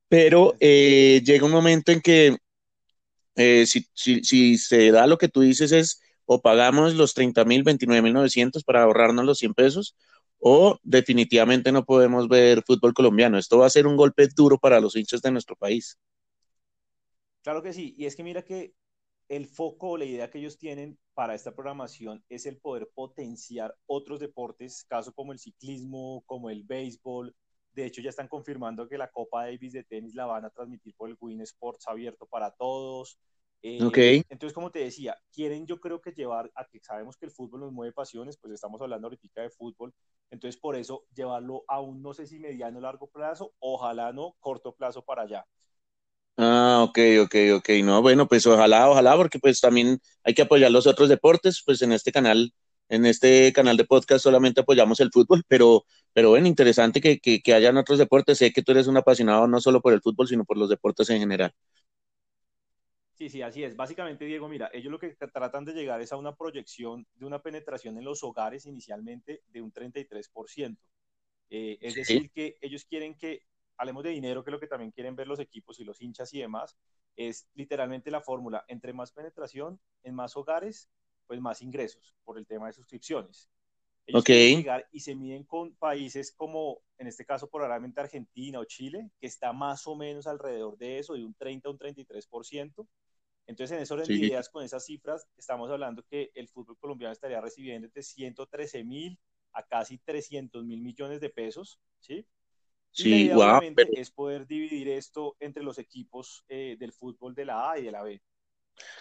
pero 0.08 0.56
eh, 0.60 1.22
llega 1.26 1.46
un 1.46 1.52
momento 1.52 1.92
en 1.92 2.02
que 2.02 2.38
eh, 3.36 3.66
si, 3.66 3.88
si, 3.94 4.24
si 4.24 4.58
se 4.58 4.92
da 4.92 5.08
lo 5.08 5.18
que 5.18 5.28
tú 5.30 5.42
dices 5.42 5.72
es 5.72 6.02
o 6.26 6.42
pagamos 6.42 6.96
los 6.96 7.14
30 7.14 7.46
mil, 7.46 7.64
29 7.64 8.02
mil 8.02 8.14
900 8.14 8.64
para 8.64 8.84
ahorrarnos 8.84 9.26
los 9.26 9.38
100 9.40 9.54
pesos 9.54 9.96
o 10.40 10.80
definitivamente 10.84 11.72
no 11.72 11.86
podemos 11.86 12.28
ver 12.28 12.64
fútbol 12.66 12.94
colombiano. 12.94 13.38
Esto 13.38 13.60
va 13.60 13.68
a 13.68 13.70
ser 13.70 13.88
un 13.88 13.98
golpe 13.98 14.28
duro 14.36 14.58
para 14.58 14.80
los 14.80 14.96
hinchas 14.96 15.22
de 15.22 15.32
nuestro 15.32 15.56
país. 15.56 15.98
Claro 17.42 17.62
que 17.62 17.74
sí, 17.74 17.94
y 17.98 18.06
es 18.06 18.16
que 18.16 18.24
mira 18.24 18.44
que 18.44 18.74
el 19.28 19.48
foco 19.48 19.92
o 19.92 19.98
la 19.98 20.06
idea 20.06 20.30
que 20.30 20.40
ellos 20.40 20.58
tienen 20.58 20.98
para 21.14 21.36
esta 21.36 21.56
programación 21.56 22.24
es 22.30 22.46
el 22.46 22.58
poder 22.58 22.90
potenciar 22.94 23.76
otros 23.88 24.20
deportes, 24.20 24.84
caso 24.84 25.14
como 25.14 25.32
el 25.32 25.40
ciclismo, 25.40 26.24
como 26.26 26.50
el 26.50 26.64
béisbol. 26.64 27.36
De 27.76 27.86
hecho, 27.86 28.02
ya 28.02 28.10
están 28.10 28.28
confirmando 28.30 28.88
que 28.88 28.98
la 28.98 29.12
Copa 29.12 29.46
Davis 29.46 29.74
de 29.74 29.84
tenis 29.84 30.16
la 30.16 30.26
van 30.26 30.46
a 30.46 30.50
transmitir 30.50 30.96
por 30.96 31.10
el 31.10 31.18
Win 31.20 31.42
Sports 31.42 31.88
abierto 31.88 32.26
para 32.28 32.52
todos. 32.52 33.20
Eh, 33.62 34.24
entonces, 34.30 34.54
como 34.54 34.72
te 34.72 34.80
decía, 34.80 35.18
quieren 35.34 35.66
yo 35.68 35.80
creo 35.80 36.02
que 36.02 36.12
llevar 36.12 36.52
a 36.56 36.66
que 36.68 36.80
sabemos 36.82 37.18
que 37.18 37.26
el 37.26 37.32
fútbol 37.32 37.62
nos 37.62 37.72
mueve 37.74 37.94
pasiones, 37.94 38.38
pues 38.38 38.54
estamos 38.54 38.82
hablando 38.82 39.08
ahorita 39.08 39.42
de 39.42 39.50
fútbol, 39.50 39.94
entonces 40.32 40.60
por 40.60 40.76
eso 40.76 41.04
llevarlo 41.16 41.64
a 41.68 41.82
un 41.82 42.02
no 42.02 42.14
sé 42.14 42.28
si 42.28 42.40
mediano 42.40 42.78
o 42.80 42.82
largo 42.82 43.08
plazo, 43.08 43.54
ojalá 43.60 44.14
no 44.14 44.36
corto 44.40 44.74
plazo 44.76 45.04
para 45.04 45.24
allá. 45.24 45.46
ah, 46.38 46.82
ok, 46.88 47.00
ok, 47.24 47.36
ok, 47.58 47.70
no, 47.84 48.02
bueno, 48.02 48.28
pues 48.28 48.46
ojalá, 48.48 48.90
ojalá, 48.90 49.16
porque 49.16 49.40
pues 49.40 49.60
también 49.62 50.00
hay 50.24 50.34
que 50.34 50.42
apoyar 50.44 50.72
los 50.72 50.88
otros 50.88 51.10
deportes, 51.10 51.62
pues 51.66 51.82
en 51.82 51.92
este 51.92 52.12
canal, 52.12 52.54
en 52.90 53.06
este 53.06 53.52
canal 53.54 53.78
de 53.78 53.86
podcast 53.86 54.24
solamente 54.24 54.62
apoyamos 54.62 55.00
el 55.00 55.12
fútbol, 55.12 55.44
pero, 55.48 55.86
pero 56.14 56.30
bueno, 56.30 56.48
interesante 56.48 57.02
que, 57.02 57.20
que, 57.20 57.42
que 57.42 57.54
hayan 57.54 57.78
otros 57.78 58.00
deportes, 58.00 58.38
sé 58.40 58.52
que 58.54 58.62
tú 58.64 58.72
eres 58.74 58.88
un 58.88 58.98
apasionado 58.98 59.48
no 59.48 59.60
solo 59.62 59.82
por 59.82 59.94
el 59.94 60.02
fútbol, 60.02 60.28
sino 60.28 60.46
por 60.46 60.58
los 60.58 60.70
deportes 60.70 61.10
en 61.10 61.20
general. 61.20 61.54
Sí, 63.14 63.30
sí, 63.30 63.42
así 63.42 63.64
es. 63.64 63.76
Básicamente, 63.78 64.26
Diego, 64.26 64.50
mira, 64.50 64.70
ellos 64.74 64.92
lo 64.92 65.00
que 65.00 65.10
tratan 65.16 65.64
de 65.64 65.74
llegar 65.74 66.02
es 66.02 66.12
a 66.12 66.18
una 66.18 66.36
proyección 66.36 67.08
de 67.16 67.26
una 67.26 67.42
penetración 67.42 67.98
en 67.98 68.04
los 68.04 68.24
hogares 68.24 68.66
inicialmente 68.66 69.42
de 69.48 69.62
un 69.62 69.72
33%. 69.72 70.82
Eh, 71.50 71.78
es 71.82 71.96
Sí, 72.04 72.20
decir, 72.20 72.32
que 72.32 72.58
ellos 72.62 72.86
quieren 72.86 73.16
que, 73.18 73.44
hablemos 73.78 74.04
de 74.04 74.10
dinero, 74.12 74.44
que 74.44 74.50
es 74.50 74.54
lo 74.54 74.60
que 74.60 74.68
también 74.68 74.92
quieren 74.92 75.16
ver 75.16 75.28
los 75.28 75.40
equipos 75.40 75.80
y 75.80 75.86
los 75.86 76.02
hinchas 76.02 76.34
y 76.34 76.40
demás, 76.42 76.78
es 77.16 77.48
literalmente 77.54 78.12
la 78.12 78.20
fórmula, 78.22 78.66
entre 78.68 78.92
más 78.94 79.12
penetración 79.14 79.80
en 80.04 80.16
más 80.16 80.36
hogares, 80.36 80.90
pues 81.26 81.40
más 81.42 81.62
ingresos 81.62 82.16
por 82.24 82.38
el 82.38 82.46
tema 82.46 82.68
de 82.68 82.74
suscripciones. 82.74 83.50
Ellos 84.08 84.24
llegar 84.26 84.88
y 84.92 85.00
se 85.00 85.16
miden 85.16 85.44
con 85.46 85.74
países 85.76 86.32
como, 86.32 86.82
en 87.00 87.08
este 87.08 87.26
caso, 87.26 87.50
probablemente 87.50 88.00
Argentina 88.00 88.60
o 88.60 88.66
Chile, 88.66 89.10
que 89.20 89.26
está 89.26 89.52
más 89.52 89.88
o 89.88 89.96
menos 89.96 90.28
alrededor 90.28 90.78
de 90.78 91.00
eso, 91.00 91.14
de 91.14 91.26
un 91.26 91.34
30 91.34 91.68
a 91.68 91.72
un 91.72 91.80
33%. 91.80 92.88
Entonces, 93.48 93.92
en 93.92 93.98
de 93.98 94.06
sí, 94.06 94.14
ideas, 94.14 94.50
con 94.50 94.64
esas 94.64 94.86
cifras, 94.86 95.28
estamos 95.38 95.70
hablando 95.70 96.04
que 96.04 96.32
el 96.36 96.48
fútbol 96.48 96.78
colombiano 96.78 97.14
estaría 97.14 97.42
recibiendo 97.42 97.88
entre 97.88 98.04
113 98.04 98.84
mil 98.84 99.20
a 99.54 99.64
casi 99.64 99.98
300 100.00 100.64
mil 100.64 100.82
millones 100.82 101.22
de 101.22 101.30
pesos, 101.30 101.80
¿sí? 102.00 102.26
Sí, 102.92 103.30
wow, 103.30 103.60
es 103.76 104.10
poder 104.12 104.48
dividir 104.48 104.88
esto 104.90 105.36
entre 105.40 105.64
los 105.64 105.78
equipos 105.80 106.46
eh, 106.48 106.78
del 106.80 106.94
fútbol 106.94 107.36
de 107.36 107.46
la 107.46 107.72
A 107.72 107.80
y 107.80 107.84
de 107.84 107.92
la 107.92 108.04
B. 108.04 108.22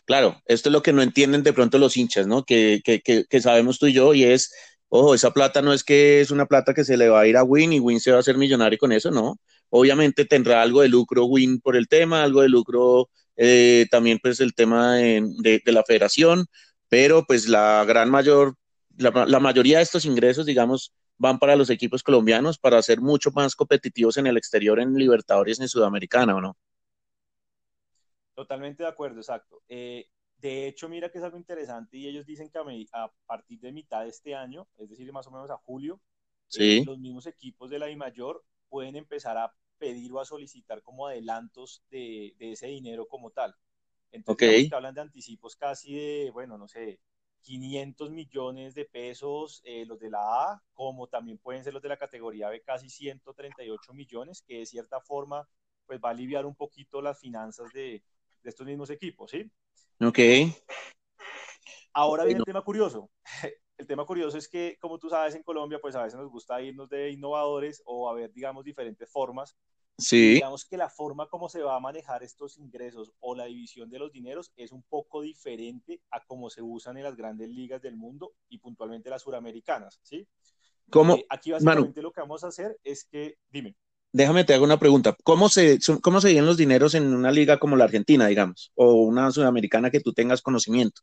Claro, 0.05 0.41
esto 0.47 0.69
es 0.69 0.73
lo 0.73 0.83
que 0.83 0.93
no 0.93 1.03
entienden 1.03 1.43
de 1.43 1.53
pronto 1.53 1.79
los 1.79 1.97
hinchas, 1.97 2.27
¿no? 2.27 2.45
Que, 2.45 2.81
que, 2.85 3.01
que, 3.03 3.41
sabemos 3.41 3.79
tú 3.79 3.87
y 3.87 3.93
yo, 3.95 4.15
y 4.15 4.25
es, 4.25 4.53
ojo, 4.89 5.15
esa 5.15 5.33
plata 5.33 5.63
no 5.63 5.73
es 5.73 5.83
que 5.85 6.21
es 6.21 6.31
una 6.31 6.47
plata 6.47 6.75
que 6.75 6.85
se 6.85 6.97
le 6.97 7.09
va 7.09 7.21
a 7.21 7.27
ir 7.27 7.37
a 7.37 7.45
Win 7.45 7.73
y 7.73 7.81
Win 7.81 8.01
se 8.01 8.11
va 8.11 8.19
a 8.19 8.21
hacer 8.21 8.37
millonario 8.37 8.79
con 8.79 8.93
eso, 8.93 9.11
no. 9.11 9.39
Obviamente 9.71 10.25
tendrá 10.25 10.63
algo 10.63 10.83
de 10.83 10.89
lucro 10.89 11.25
Win 11.27 11.61
por 11.61 11.77
el 11.77 11.89
tema, 11.89 12.23
algo 12.23 12.43
de 12.43 12.49
lucro 12.49 13.09
eh, 13.37 13.87
también 13.91 14.19
pues 14.23 14.41
el 14.41 14.55
tema 14.55 14.97
de, 14.97 15.61
de, 15.65 15.73
la 15.73 15.83
federación, 15.85 16.47
pero 16.89 17.25
pues 17.27 17.49
la 17.49 17.85
gran 17.87 18.11
mayor, 18.11 18.57
la, 18.97 19.27
la 19.27 19.41
mayoría 19.41 19.79
de 19.79 19.85
estos 19.85 20.05
ingresos, 20.05 20.47
digamos, 20.47 20.93
van 21.19 21.39
para 21.39 21.57
los 21.57 21.71
equipos 21.71 22.03
colombianos 22.03 22.59
para 22.59 22.83
ser 22.83 23.01
mucho 23.01 23.31
más 23.33 23.57
competitivos 23.57 24.17
en 24.17 24.27
el 24.27 24.37
exterior, 24.37 24.81
en 24.81 24.95
Libertadores, 24.95 25.61
en 25.61 25.69
Sudamericana, 25.69 26.37
¿o 26.37 26.41
no? 26.41 26.57
Totalmente 28.35 28.83
de 28.83 28.89
acuerdo, 28.89 29.21
exacto. 29.21 29.63
Eh, 29.69 30.09
de 30.39 30.67
hecho, 30.67 30.89
mira 30.89 31.11
que 31.11 31.19
es 31.19 31.25
algo 31.25 31.39
interesante 31.39 31.97
y 31.97 32.09
ellos 32.09 32.27
dicen 32.27 32.51
que 32.51 32.59
a, 32.93 33.11
partir 33.27 33.61
de 33.61 33.73
mitad 33.73 34.03
de 34.03 34.11
este 34.11 34.35
año, 34.35 34.69
es 34.77 34.91
decir, 34.91 35.11
más 35.13 35.27
o 35.27 35.31
menos 35.31 35.51
a 35.51 35.57
julio, 35.57 36.01
eh, 36.59 36.83
los 36.85 36.99
mismos 36.99 37.27
equipos 37.27 37.71
de 37.71 37.79
la 37.79 37.91
I 37.91 37.97
mayor 37.97 38.45
pueden 38.69 38.97
empezar 38.97 39.39
a 39.39 39.55
pedir 39.79 40.13
o 40.13 40.21
a 40.21 40.25
solicitar 40.25 40.83
como 40.83 41.07
adelantos 41.07 41.83
de, 41.91 42.35
ese 42.39 42.67
dinero 42.67 43.07
como 43.07 43.31
tal. 43.31 43.55
Entonces, 44.13 44.73
hablan 44.73 44.95
de 44.95 45.01
anticipos 45.01 45.57
casi 45.57 45.95
de, 45.95 46.31
bueno, 46.31 46.59
no 46.59 46.69
sé, 46.69 47.01
500 47.45 48.11
millones 48.11 48.75
de 48.75 48.85
pesos 48.85 49.61
eh, 49.65 49.85
los 49.87 49.99
de 49.99 50.11
la 50.11 50.21
A, 50.21 50.63
como 50.73 51.09
también 51.09 51.39
pueden 51.39 51.63
ser 51.63 51.75
los 51.75 51.83
de 51.83 51.89
la 51.89 51.97
categoría 51.97 52.49
B, 52.49 52.63
casi 52.63 52.89
138 52.89 53.93
millones, 53.93 54.43
que 54.43 54.59
de 54.59 54.67
cierta 54.67 55.01
forma 55.01 55.49
pues 55.87 56.01
va 56.03 56.09
a 56.09 56.13
aliviar 56.13 56.47
un 56.47 56.55
poquito 56.55 57.03
las 57.03 57.21
finanzas 57.21 57.71
de, 57.73 58.03
de 58.45 58.51
estos 58.51 58.67
mismos 58.67 58.91
equipos, 58.91 59.33
¿sí? 59.33 59.51
Ok. 60.01 60.19
Ahora 61.93 62.25
viene 62.25 62.39
el 62.39 62.45
tema 62.45 62.63
curioso. 62.63 63.11
El 63.77 63.89
tema 63.89 64.07
curioso 64.07 64.39
es 64.39 64.47
que, 64.47 64.79
como 64.81 65.01
tú 65.01 65.11
sabes, 65.11 65.35
en 65.35 65.43
Colombia, 65.43 65.81
pues 65.83 65.97
a 65.97 66.05
veces 66.05 66.17
nos 66.17 66.31
gusta 66.31 66.63
irnos 66.63 66.89
de 66.89 67.11
innovadores 67.11 67.83
o 67.87 68.09
a 68.09 68.15
ver, 68.15 68.33
digamos, 68.33 68.65
diferentes 68.65 69.11
formas 69.11 69.57
Sí. 69.99 70.35
Digamos 70.35 70.65
que 70.65 70.77
la 70.77 70.91
forma 70.91 71.29
como 71.29 71.49
se 71.49 71.63
va 71.63 71.77
a 71.77 71.81
manejar 71.81 72.23
estos 72.25 72.59
ingresos 72.59 73.13
o 73.21 73.35
la 73.35 73.45
división 73.45 73.91
de 73.91 74.01
los 74.01 74.13
dineros 74.13 74.53
es 74.57 74.73
un 74.73 74.83
poco 74.83 75.23
diferente 75.23 76.01
a 76.11 76.25
cómo 76.25 76.51
se 76.51 76.63
usan 76.63 76.97
en 76.97 77.05
las 77.05 77.17
grandes 77.17 77.49
ligas 77.49 77.81
del 77.81 77.97
mundo 77.97 78.35
y 78.49 78.59
puntualmente 78.59 79.09
las 79.09 79.23
suramericanas, 79.23 80.01
¿sí? 80.03 80.27
¿Cómo? 80.91 81.15
Eh, 81.15 81.27
aquí 81.31 81.53
básicamente 81.53 82.03
lo 82.03 82.13
que 82.13 82.21
vamos 82.21 82.43
a 82.43 82.49
hacer 82.49 82.79
es 82.83 83.05
que, 83.05 83.39
dime. 83.51 83.77
Déjame 84.15 84.45
te 84.45 84.55
hago 84.55 84.63
una 84.63 84.79
pregunta. 84.79 85.17
¿Cómo 85.25 85.49
se, 85.49 85.81
¿Cómo 86.01 86.21
se 86.21 86.41
los 86.41 86.57
dineros 86.57 86.95
en 86.95 87.13
una 87.13 87.33
liga 87.33 87.59
como 87.59 87.75
la 87.75 87.83
Argentina, 87.83 88.29
digamos, 88.29 88.71
o 88.77 88.93
una 88.93 89.33
sudamericana 89.33 89.91
que 89.91 89.99
tú 89.99 90.13
tengas 90.13 90.41
conocimiento? 90.41 91.03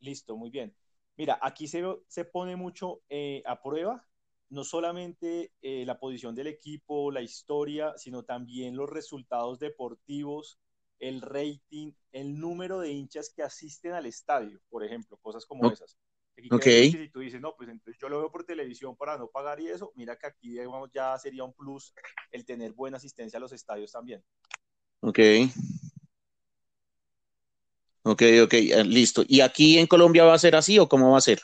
Listo, 0.00 0.34
muy 0.34 0.48
bien. 0.48 0.74
Mira, 1.18 1.38
aquí 1.42 1.68
se, 1.68 1.84
se 2.08 2.24
pone 2.24 2.56
mucho 2.56 3.02
eh, 3.10 3.42
a 3.44 3.60
prueba 3.60 4.02
no 4.48 4.64
solamente 4.64 5.52
eh, 5.60 5.84
la 5.84 5.98
posición 5.98 6.34
del 6.34 6.46
equipo, 6.46 7.10
la 7.10 7.20
historia, 7.20 7.92
sino 7.98 8.22
también 8.22 8.74
los 8.74 8.88
resultados 8.88 9.58
deportivos, 9.58 10.58
el 11.00 11.20
rating, 11.20 11.92
el 12.12 12.38
número 12.38 12.80
de 12.80 12.92
hinchas 12.92 13.28
que 13.28 13.42
asisten 13.42 13.92
al 13.92 14.06
estadio, 14.06 14.58
por 14.70 14.84
ejemplo, 14.84 15.18
cosas 15.18 15.44
como 15.44 15.70
esas. 15.70 15.98
Okay. 16.50 16.90
Si 16.90 17.08
tú 17.08 17.20
dices, 17.20 17.40
no, 17.40 17.54
pues 17.56 17.68
entonces 17.68 18.00
yo 18.00 18.08
lo 18.08 18.18
veo 18.18 18.30
por 18.30 18.44
televisión 18.44 18.96
para 18.96 19.16
no 19.16 19.28
pagar 19.28 19.60
y 19.60 19.68
eso, 19.68 19.92
mira 19.94 20.16
que 20.16 20.26
aquí 20.26 20.50
digamos, 20.50 20.90
ya 20.92 21.16
sería 21.18 21.44
un 21.44 21.52
plus 21.52 21.94
el 22.30 22.44
tener 22.44 22.72
buena 22.72 22.96
asistencia 22.96 23.38
a 23.38 23.40
los 23.40 23.52
estadios 23.52 23.92
también. 23.92 24.22
Ok. 25.00 25.18
Ok, 28.02 28.22
ok, 28.44 28.54
eh, 28.54 28.84
listo. 28.84 29.24
¿Y 29.26 29.40
aquí 29.40 29.78
en 29.78 29.86
Colombia 29.86 30.24
va 30.24 30.34
a 30.34 30.38
ser 30.38 30.54
así 30.54 30.78
o 30.78 30.88
cómo 30.88 31.10
va 31.10 31.18
a 31.18 31.20
ser? 31.20 31.40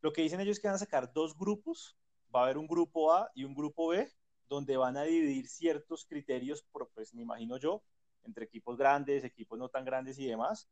Lo 0.00 0.12
que 0.12 0.22
dicen 0.22 0.40
ellos 0.40 0.56
es 0.56 0.60
que 0.60 0.66
van 0.68 0.74
a 0.74 0.78
sacar 0.78 1.12
dos 1.12 1.36
grupos, 1.36 1.96
va 2.34 2.40
a 2.40 2.44
haber 2.44 2.58
un 2.58 2.66
grupo 2.66 3.12
A 3.12 3.30
y 3.34 3.44
un 3.44 3.54
grupo 3.54 3.88
B, 3.88 4.10
donde 4.48 4.76
van 4.76 4.96
a 4.96 5.04
dividir 5.04 5.46
ciertos 5.46 6.06
criterios, 6.06 6.66
pues 6.72 7.14
me 7.14 7.22
imagino 7.22 7.56
yo, 7.56 7.84
entre 8.24 8.46
equipos 8.46 8.76
grandes, 8.76 9.22
equipos 9.22 9.58
no 9.58 9.68
tan 9.68 9.84
grandes 9.84 10.18
y 10.18 10.26
demás. 10.26 10.68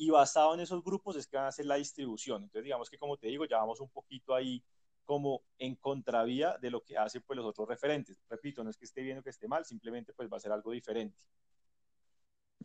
Y 0.00 0.08
basado 0.08 0.54
en 0.54 0.60
esos 0.60 0.82
grupos 0.82 1.14
es 1.16 1.26
que 1.26 1.36
van 1.36 1.44
a 1.44 1.48
hacer 1.50 1.66
la 1.66 1.74
distribución. 1.74 2.44
Entonces, 2.44 2.64
digamos 2.64 2.88
que 2.88 2.96
como 2.96 3.18
te 3.18 3.26
digo, 3.26 3.44
ya 3.44 3.58
vamos 3.58 3.80
un 3.80 3.90
poquito 3.90 4.34
ahí 4.34 4.64
como 5.04 5.42
en 5.58 5.74
contravía 5.74 6.56
de 6.58 6.70
lo 6.70 6.82
que 6.82 6.96
hacen 6.96 7.22
pues 7.26 7.36
los 7.36 7.44
otros 7.44 7.68
referentes. 7.68 8.16
Repito, 8.30 8.64
no 8.64 8.70
es 8.70 8.78
que 8.78 8.86
esté 8.86 9.02
bien 9.02 9.18
o 9.18 9.22
que 9.22 9.28
esté 9.28 9.46
mal, 9.46 9.66
simplemente 9.66 10.14
pues 10.14 10.32
va 10.32 10.38
a 10.38 10.40
ser 10.40 10.52
algo 10.52 10.70
diferente. 10.70 11.18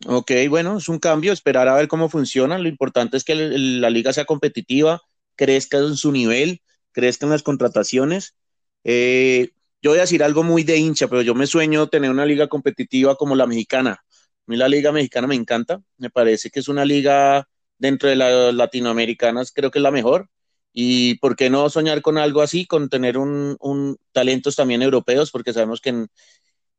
Ok, 0.06 0.32
bueno, 0.48 0.78
es 0.78 0.88
un 0.88 0.98
cambio, 0.98 1.30
esperar 1.30 1.68
a 1.68 1.74
ver 1.74 1.88
cómo 1.88 2.08
funciona. 2.08 2.56
Lo 2.56 2.68
importante 2.68 3.18
es 3.18 3.24
que 3.24 3.34
la 3.34 3.90
liga 3.90 4.14
sea 4.14 4.24
competitiva, 4.24 5.02
crezca 5.34 5.76
en 5.76 5.94
su 5.94 6.12
nivel, 6.12 6.62
crezca 6.92 7.26
en 7.26 7.32
las 7.32 7.42
contrataciones. 7.42 8.34
Eh, 8.82 9.50
yo 9.82 9.90
voy 9.90 9.98
a 9.98 10.08
decir 10.08 10.24
algo 10.24 10.42
muy 10.42 10.64
de 10.64 10.78
hincha, 10.78 11.06
pero 11.06 11.20
yo 11.20 11.34
me 11.34 11.46
sueño 11.46 11.88
tener 11.88 12.10
una 12.10 12.24
liga 12.24 12.48
competitiva 12.48 13.16
como 13.16 13.36
la 13.36 13.46
mexicana. 13.46 14.02
Mí 14.46 14.56
la 14.56 14.68
liga 14.68 14.92
mexicana 14.92 15.26
me 15.26 15.34
encanta, 15.34 15.82
me 15.98 16.10
parece 16.10 16.50
que 16.50 16.60
es 16.60 16.68
una 16.68 16.84
liga 16.84 17.48
dentro 17.78 18.08
de 18.08 18.16
las 18.16 18.54
latinoamericanas, 18.54 19.52
creo 19.52 19.70
que 19.70 19.78
es 19.78 19.82
la 19.82 19.90
mejor. 19.90 20.28
Y 20.72 21.16
por 21.20 21.36
qué 21.36 21.50
no 21.50 21.70
soñar 21.70 22.02
con 22.02 22.18
algo 22.18 22.42
así, 22.42 22.66
con 22.66 22.88
tener 22.90 23.18
un, 23.18 23.56
un 23.60 23.96
talentos 24.12 24.56
también 24.56 24.82
europeos, 24.82 25.30
porque 25.30 25.52
sabemos 25.54 25.80
que 25.80 25.90
en, 25.90 26.08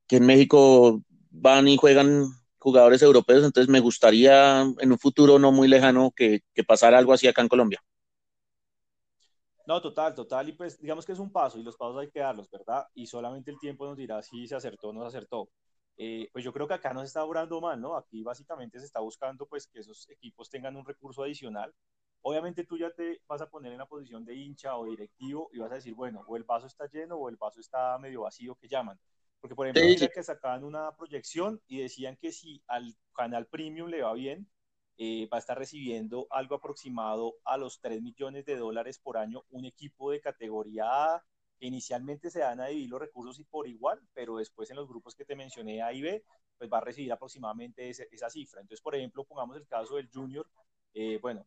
que 0.08 0.18
en 0.18 0.26
México 0.26 1.04
van 1.32 1.68
y 1.68 1.78
juegan 1.78 2.26
jugadores 2.60 3.02
europeos, 3.04 3.44
entonces 3.46 3.70
me 3.70 3.80
gustaría 3.82 4.62
en 4.80 4.92
un 4.92 5.00
futuro 5.00 5.40
no 5.40 5.52
muy 5.52 5.68
lejano 5.68 6.12
que, 6.16 6.42
que 6.54 6.64
pasara 6.64 6.98
algo 7.00 7.14
así 7.14 7.28
acá 7.28 7.42
en 7.42 7.50
Colombia. 7.50 7.82
No, 9.68 9.82
total, 9.82 10.16
total. 10.16 10.50
Y 10.50 10.54
pues 10.54 10.80
digamos 10.80 11.06
que 11.06 11.12
es 11.12 11.20
un 11.20 11.32
paso 11.32 11.60
y 11.60 11.64
los 11.64 11.78
pasos 11.78 11.98
hay 12.00 12.10
que 12.10 12.20
darlos, 12.22 12.50
¿verdad? 12.50 12.88
Y 12.96 13.06
solamente 13.08 13.52
el 13.52 13.60
tiempo 13.60 13.86
nos 13.86 13.98
dirá 13.98 14.22
si 14.24 14.48
se 14.48 14.56
acertó 14.56 14.90
o 14.90 14.94
no 14.94 15.02
se 15.04 15.08
acertó. 15.10 15.50
Eh, 15.98 16.30
pues 16.32 16.46
yo 16.46 16.54
creo 16.54 16.68
que 16.68 16.75
acá 16.75 16.94
no 16.94 17.01
se 17.01 17.08
está 17.08 17.24
obrando 17.24 17.60
mal, 17.60 17.82
¿no? 17.82 17.98
Aquí 17.98 18.22
básicamente 18.24 18.80
se 18.80 18.86
está 18.86 19.00
buscando 19.00 19.48
pues 19.48 19.68
que 19.68 19.80
esos 19.80 20.08
equipos 20.10 20.50
tengan 20.50 20.75
un 20.75 20.86
recurso 20.86 21.24
adicional. 21.24 21.74
Obviamente 22.22 22.66
tú 22.66 22.77
ya 22.77 22.92
te 22.92 23.22
vas 23.27 23.42
a 23.42 23.50
poner 23.50 23.72
en 23.72 23.80
la 23.80 23.88
posición 23.88 24.24
de 24.24 24.36
hincha 24.36 24.77
o 24.77 24.86
directivo 24.86 25.50
y 25.54 25.60
vas 25.60 25.72
a 25.72 25.75
decir, 25.75 25.96
bueno, 25.96 26.24
o 26.27 26.38
el 26.38 26.44
vaso 26.44 26.68
está 26.68 26.88
lleno 26.88 27.16
o 27.16 27.30
el 27.30 27.38
vaso 27.38 27.60
está 27.60 27.98
medio 27.98 28.22
vacío 28.22 28.56
que 28.56 28.68
llaman. 28.68 29.00
Porque 29.39 29.56
por 29.56 29.66
ejemplo, 29.66 29.84
mira 29.84 30.08
que 30.08 30.24
sacaban 30.24 30.63
una 30.63 30.96
proyección 30.96 31.62
y 31.68 31.82
decían 31.82 32.18
que 32.18 32.32
si 32.32 32.63
al 32.68 32.96
canal 33.13 33.48
premium 33.48 33.89
le 33.89 34.01
va 34.01 34.13
bien, 34.13 34.48
eh, 34.98 35.27
va 35.32 35.38
a 35.38 35.39
estar 35.39 35.58
recibiendo 35.58 36.27
algo 36.32 36.56
aproximado 36.56 37.36
a 37.46 37.58
los 37.58 37.80
3 37.80 38.01
millones 38.01 38.46
de 38.46 38.58
dólares 38.58 39.00
por 39.00 39.18
año 39.18 39.44
un 39.50 39.66
equipo 39.66 40.12
de 40.12 40.22
categoría 40.22 40.86
A. 41.16 41.25
Inicialmente 41.60 42.30
se 42.30 42.40
dan 42.40 42.60
a 42.60 42.68
dividir 42.68 42.90
los 42.90 43.00
recursos 43.00 43.40
y 43.40 43.44
por 43.44 43.68
igual, 43.68 44.02
pero 44.14 44.38
después 44.38 44.70
en 44.70 44.76
los 44.76 44.88
grupos 44.88 45.16
que 45.16 45.26
te 45.26 45.36
mencioné 45.36 45.82
A 45.82 45.92
y 45.94 46.02
B, 46.02 46.24
pues 46.58 46.70
va 46.72 46.78
a 46.80 46.82
recibir 46.82 47.12
aproximadamente 47.12 47.90
esa 47.90 48.30
cifra. 48.30 48.62
Entonces, 48.62 48.82
por 48.82 48.96
ejemplo, 48.96 49.24
pongamos 49.26 49.58
el 49.58 49.68
caso 49.68 49.96
del 49.96 50.10
Junior, 50.12 50.48
eh, 50.94 51.20
bueno, 51.22 51.46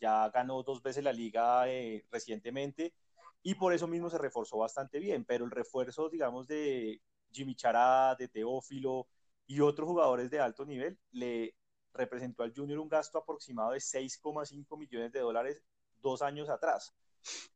ya 0.00 0.28
ganó 0.30 0.62
dos 0.62 0.82
veces 0.82 1.04
la 1.04 1.12
liga 1.12 1.68
eh, 1.68 2.04
recientemente 2.10 2.94
y 3.42 3.54
por 3.54 3.72
eso 3.72 3.86
mismo 3.86 4.10
se 4.10 4.18
reforzó 4.18 4.58
bastante 4.58 4.98
bien, 4.98 5.24
pero 5.24 5.44
el 5.44 5.50
refuerzo, 5.50 6.08
digamos, 6.08 6.46
de 6.46 7.00
Jimmy 7.32 7.54
Chará, 7.54 8.14
de 8.16 8.28
Teófilo 8.28 9.08
y 9.46 9.60
otros 9.60 9.88
jugadores 9.88 10.30
de 10.30 10.40
alto 10.40 10.64
nivel 10.64 10.98
le 11.12 11.54
representó 11.92 12.42
al 12.42 12.54
Junior 12.54 12.78
un 12.78 12.88
gasto 12.88 13.18
aproximado 13.18 13.72
de 13.72 13.80
6,5 13.80 14.78
millones 14.78 15.12
de 15.12 15.20
dólares 15.20 15.62
dos 16.00 16.22
años 16.22 16.48
atrás. 16.48 16.94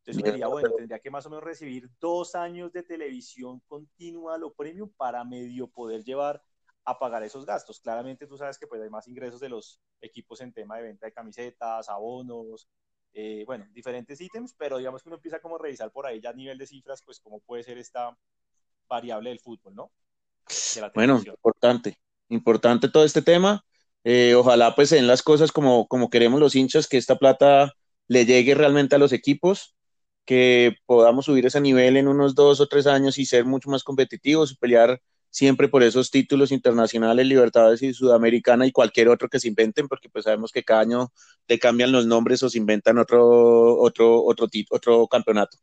Entonces 0.05 0.49
bueno, 0.49 0.71
tendría 0.77 0.99
que 0.99 1.11
más 1.11 1.27
o 1.27 1.31
menos 1.31 1.45
recibir 1.45 1.89
dos 2.01 2.35
años 2.35 2.73
de 2.73 2.83
televisión 2.83 3.61
continua 3.67 4.37
lo 4.39 4.53
premium 4.53 4.91
para 4.97 5.25
medio 5.25 5.69
poder 5.69 6.03
llevar 6.03 6.43
a 6.85 6.99
pagar 6.99 7.23
esos 7.23 7.47
gastos. 7.47 7.81
Claramente 7.81 8.27
tú 8.27 8.37
sabes 8.37 8.59
que 8.59 8.67
pues 8.67 8.83
hay 8.83 8.91
más 8.91 9.07
ingresos 9.07 9.41
de 9.41 9.49
los 9.49 9.81
equipos 10.01 10.41
en 10.41 10.53
tema 10.53 10.77
de 10.77 10.83
venta 10.85 11.07
de 11.07 11.13
camisetas, 11.13 11.89
abonos, 11.89 12.69
eh, 13.15 13.45
bueno, 13.47 13.67
diferentes 13.73 14.21
ítems, 14.21 14.55
pero 14.55 14.79
digamos 14.79 15.03
que 15.03 15.09
uno 15.09 15.17
empieza 15.17 15.41
como 15.41 15.57
a 15.57 15.59
revisar 15.59 15.93
por 15.93 16.07
ahí 16.07 16.21
ya 16.21 16.31
a 16.31 16.35
nivel 16.35 16.59
de 16.59 16.67
cifras, 16.67 17.03
pues 17.05 17.21
cómo 17.21 17.41
puede 17.41 17.63
ser 17.63 17.79
esta 17.79 18.17
variable 18.89 19.31
del 19.31 19.41
fútbol, 19.41 19.75
¿no? 19.75 19.93
bueno, 20.95 21.23
importante, 21.25 21.99
importante 22.29 22.89
todo 22.89 23.05
este 23.05 23.23
tema. 23.23 23.65
Eh, 24.05 24.35
ojalá 24.35 24.75
pues 24.75 24.91
en 24.93 25.07
las 25.07 25.23
cosas 25.23 25.53
como, 25.53 25.87
como 25.87 26.11
queremos 26.11 26.41
los 26.41 26.57
hinchas, 26.57 26.89
que 26.89 26.97
esta 26.97 27.17
plata 27.17 27.73
le 28.13 28.27
llegue 28.27 28.55
realmente 28.55 28.95
a 28.95 28.99
los 28.99 29.13
equipos, 29.13 29.75
que 30.25 30.77
podamos 30.87 31.25
subir 31.25 31.47
ese 31.47 31.61
nivel 31.61 31.97
en 31.97 32.09
unos 32.09 32.35
dos 32.35 32.61
o 32.61 32.69
tres 32.69 32.87
años 32.87 33.19
y 33.19 33.25
ser 33.27 33.45
mucho 33.45 33.71
más 33.71 33.83
competitivos 33.85 34.53
y 34.53 34.57
pelear 34.57 35.01
siempre 35.31 35.69
por 35.69 35.83
esos 35.83 36.11
títulos 36.11 36.53
internacionales, 36.53 37.27
Libertadores 37.27 37.83
y 37.83 37.95
Sudamericana 37.95 38.67
y 38.67 38.73
cualquier 38.73 39.09
otro 39.09 39.29
que 39.31 39.41
se 39.41 39.49
inventen, 39.49 39.89
porque 39.89 40.11
pues 40.11 40.25
sabemos 40.25 40.53
que 40.53 40.63
cada 40.63 40.83
año 40.83 41.09
te 41.47 41.59
cambian 41.59 41.91
los 41.91 42.07
nombres 42.07 42.43
o 42.43 42.51
se 42.51 42.59
inventan 42.59 42.99
otro, 42.99 43.79
otro, 43.79 44.23
otro, 44.23 44.47
otro 44.71 45.09
campeonato. 45.09 45.57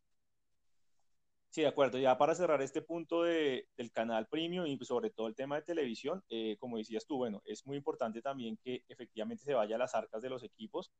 Sí, 1.51 1.62
de 1.62 1.68
acuerdo. 1.68 2.00
Ya 2.00 2.18
para 2.18 2.36
cerrar 2.36 2.62
este 2.62 2.82
punto 2.82 3.24
de, 3.24 3.68
del 3.77 3.91
canal 3.91 4.27
premium 4.27 4.65
y 4.65 4.77
sobre 4.86 5.12
todo 5.12 5.27
el 5.27 5.36
tema 5.36 5.56
de 5.56 5.62
televisión, 5.63 6.24
eh, 6.29 6.58
como 6.60 6.77
decías 6.77 7.06
tú, 7.06 7.18
bueno, 7.18 7.41
es 7.46 7.65
muy 7.65 7.77
importante 7.77 8.22
también 8.22 8.58
que 8.58 8.84
efectivamente 8.88 9.44
se 9.44 9.53
vaya 9.53 9.75
a 9.75 9.79
las 9.79 9.94
arcas 9.94 10.22
de 10.22 10.29
los 10.29 10.44
equipos. 10.44 10.91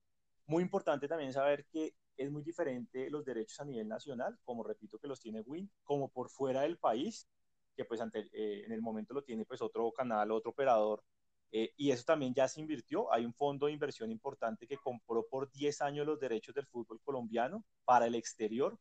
Muy 0.50 0.64
importante 0.64 1.08
también 1.08 1.32
saber 1.32 1.68
que 1.68 1.94
es 2.18 2.32
muy 2.32 2.42
diferente 2.42 3.08
los 3.12 3.24
derechos 3.24 3.60
a 3.60 3.66
nivel 3.66 3.88
nacional, 3.88 4.36
como 4.44 4.64
repito 4.64 4.98
que 4.98 5.08
los 5.08 5.20
tiene 5.20 5.42
Win, 5.42 5.70
como 5.84 6.10
por 6.10 6.32
fuera 6.32 6.62
del 6.62 6.80
país, 6.80 7.28
que 7.76 7.86
pues 7.86 8.02
ante, 8.02 8.22
eh, 8.34 8.64
en 8.66 8.72
el 8.72 8.82
momento 8.82 9.14
lo 9.14 9.24
tiene 9.24 9.46
pues 9.46 9.62
otro 9.62 9.92
canal, 9.92 10.32
otro 10.32 10.50
operador. 10.50 11.04
Eh, 11.52 11.72
y 11.78 11.92
eso 11.92 12.04
también 12.04 12.34
ya 12.34 12.48
se 12.48 12.62
invirtió. 12.62 13.14
Hay 13.14 13.26
un 13.26 13.34
fondo 13.36 13.68
de 13.68 13.74
inversión 13.74 14.10
importante 14.10 14.66
que 14.66 14.78
compró 14.78 15.24
por 15.30 15.52
10 15.52 15.82
años 15.84 16.08
los 16.08 16.20
derechos 16.20 16.56
del 16.56 16.66
fútbol 16.66 17.00
colombiano 17.04 17.64
para 17.86 18.08
el 18.08 18.16
exterior 18.16 18.76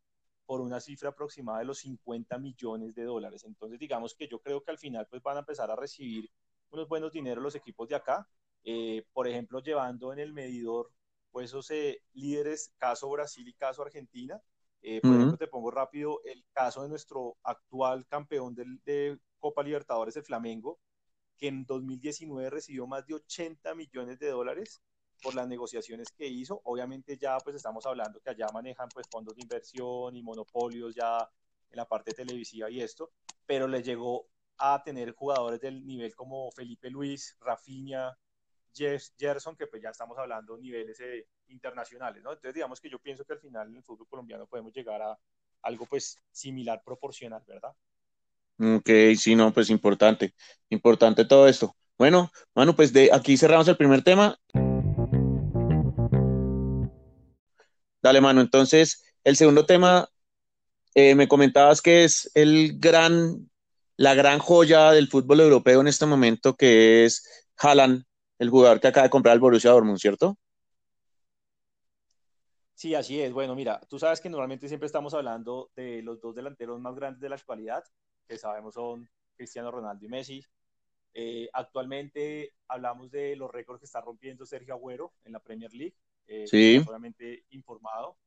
por 0.46 0.62
una 0.62 0.80
cifra 0.80 1.10
aproximada 1.10 1.58
de 1.58 1.66
los 1.66 1.80
50 1.80 2.38
millones 2.38 2.94
de 2.94 3.04
dólares. 3.04 3.44
Entonces, 3.44 3.78
digamos 3.78 4.14
que 4.14 4.26
yo 4.26 4.40
creo 4.40 4.62
que 4.62 4.70
al 4.70 4.78
final 4.78 5.06
pues 5.10 5.22
van 5.22 5.36
a 5.36 5.40
empezar 5.40 5.70
a 5.70 5.76
recibir 5.76 6.30
unos 6.70 6.88
buenos 6.88 7.12
dineros 7.12 7.44
los 7.44 7.54
equipos 7.56 7.86
de 7.90 7.96
acá. 7.96 8.26
Eh, 8.64 9.04
por 9.12 9.28
ejemplo, 9.28 9.60
llevando 9.60 10.14
en 10.14 10.18
el 10.20 10.32
medidor 10.32 10.90
pues 11.30 11.46
esos 11.46 11.70
eh, 11.70 12.02
líderes, 12.12 12.72
caso 12.78 13.08
Brasil 13.10 13.46
y 13.46 13.54
caso 13.54 13.82
Argentina. 13.82 14.40
Eh, 14.80 15.00
por 15.00 15.14
ejemplo, 15.14 15.36
te 15.36 15.48
pongo 15.48 15.70
rápido 15.70 16.20
el 16.24 16.44
caso 16.52 16.82
de 16.82 16.88
nuestro 16.88 17.36
actual 17.42 18.06
campeón 18.06 18.54
de 18.54 19.18
Copa 19.38 19.62
Libertadores, 19.62 20.16
el 20.16 20.24
Flamengo, 20.24 20.78
que 21.36 21.48
en 21.48 21.64
2019 21.64 22.50
recibió 22.50 22.86
más 22.86 23.06
de 23.06 23.14
80 23.14 23.74
millones 23.74 24.18
de 24.18 24.30
dólares 24.30 24.80
por 25.22 25.34
las 25.34 25.48
negociaciones 25.48 26.12
que 26.12 26.26
hizo. 26.26 26.60
Obviamente 26.64 27.16
ya 27.16 27.38
pues 27.38 27.56
estamos 27.56 27.86
hablando 27.86 28.20
que 28.20 28.30
allá 28.30 28.46
manejan 28.52 28.88
pues 28.88 29.06
fondos 29.10 29.34
de 29.34 29.42
inversión 29.42 30.14
y 30.16 30.22
monopolios 30.22 30.94
ya 30.94 31.28
en 31.70 31.76
la 31.76 31.86
parte 31.86 32.12
televisiva 32.12 32.70
y 32.70 32.80
esto, 32.80 33.10
pero 33.46 33.66
le 33.68 33.82
llegó 33.82 34.26
a 34.58 34.82
tener 34.82 35.14
jugadores 35.14 35.60
del 35.60 35.86
nivel 35.86 36.14
como 36.14 36.50
Felipe 36.50 36.90
Luis, 36.90 37.36
Rafinha, 37.40 38.16
Gerson, 38.74 39.56
que 39.56 39.66
pues 39.66 39.82
ya 39.82 39.90
estamos 39.90 40.16
hablando 40.18 40.56
niveles 40.56 41.00
eh, 41.00 41.26
internacionales, 41.48 42.22
¿no? 42.22 42.32
Entonces 42.32 42.54
digamos 42.54 42.80
que 42.80 42.90
yo 42.90 42.98
pienso 42.98 43.24
que 43.24 43.32
al 43.32 43.40
final 43.40 43.68
en 43.68 43.76
el 43.76 43.82
fútbol 43.82 44.06
colombiano 44.08 44.46
podemos 44.46 44.72
llegar 44.72 45.02
a 45.02 45.18
algo 45.62 45.86
pues 45.86 46.18
similar, 46.30 46.82
proporcional, 46.84 47.42
¿verdad? 47.46 47.72
Ok, 48.60 48.90
sí, 49.16 49.36
no, 49.36 49.52
pues 49.52 49.70
importante, 49.70 50.34
importante 50.68 51.24
todo 51.24 51.46
esto. 51.48 51.76
Bueno, 51.96 52.30
bueno, 52.54 52.74
pues 52.76 52.92
de 52.92 53.10
aquí 53.12 53.36
cerramos 53.36 53.68
el 53.68 53.76
primer 53.76 54.02
tema. 54.02 54.38
Dale, 58.02 58.20
mano. 58.20 58.40
Entonces, 58.40 59.04
el 59.24 59.36
segundo 59.36 59.66
tema, 59.66 60.08
eh, 60.94 61.14
me 61.14 61.28
comentabas 61.28 61.82
que 61.82 62.04
es 62.04 62.30
el 62.34 62.78
gran, 62.78 63.50
la 63.96 64.14
gran 64.14 64.38
joya 64.38 64.92
del 64.92 65.08
fútbol 65.08 65.40
europeo 65.40 65.80
en 65.80 65.88
este 65.88 66.06
momento, 66.06 66.56
que 66.56 67.04
es 67.04 67.48
Haaland, 67.56 68.04
el 68.38 68.50
jugador 68.50 68.80
que 68.80 68.88
acaba 68.88 69.04
de 69.04 69.10
comprar 69.10 69.34
el 69.34 69.40
Borussia 69.40 69.70
Dortmund, 69.70 69.98
¿cierto? 69.98 70.36
Sí, 72.74 72.94
así 72.94 73.20
es. 73.20 73.32
Bueno, 73.32 73.56
mira, 73.56 73.80
tú 73.88 73.98
sabes 73.98 74.20
que 74.20 74.30
normalmente 74.30 74.68
siempre 74.68 74.86
estamos 74.86 75.12
hablando 75.12 75.70
de 75.74 76.00
los 76.02 76.20
dos 76.20 76.34
delanteros 76.34 76.80
más 76.80 76.94
grandes 76.94 77.20
de 77.20 77.28
la 77.28 77.34
actualidad, 77.34 77.82
que 78.28 78.38
sabemos 78.38 78.74
son 78.74 79.10
Cristiano 79.36 79.70
Ronaldo 79.70 80.04
y 80.06 80.08
Messi. 80.08 80.44
Eh, 81.14 81.48
actualmente 81.52 82.52
hablamos 82.68 83.10
de 83.10 83.34
los 83.34 83.50
récords 83.50 83.80
que 83.80 83.86
está 83.86 84.00
rompiendo 84.00 84.46
Sergio 84.46 84.74
Agüero 84.74 85.12
en 85.24 85.32
la 85.32 85.40
Premier 85.40 85.72
League 85.72 85.96
eh, 86.28 86.46
sí. 86.46 86.80
solamente 86.84 87.44
informado. 87.50 88.18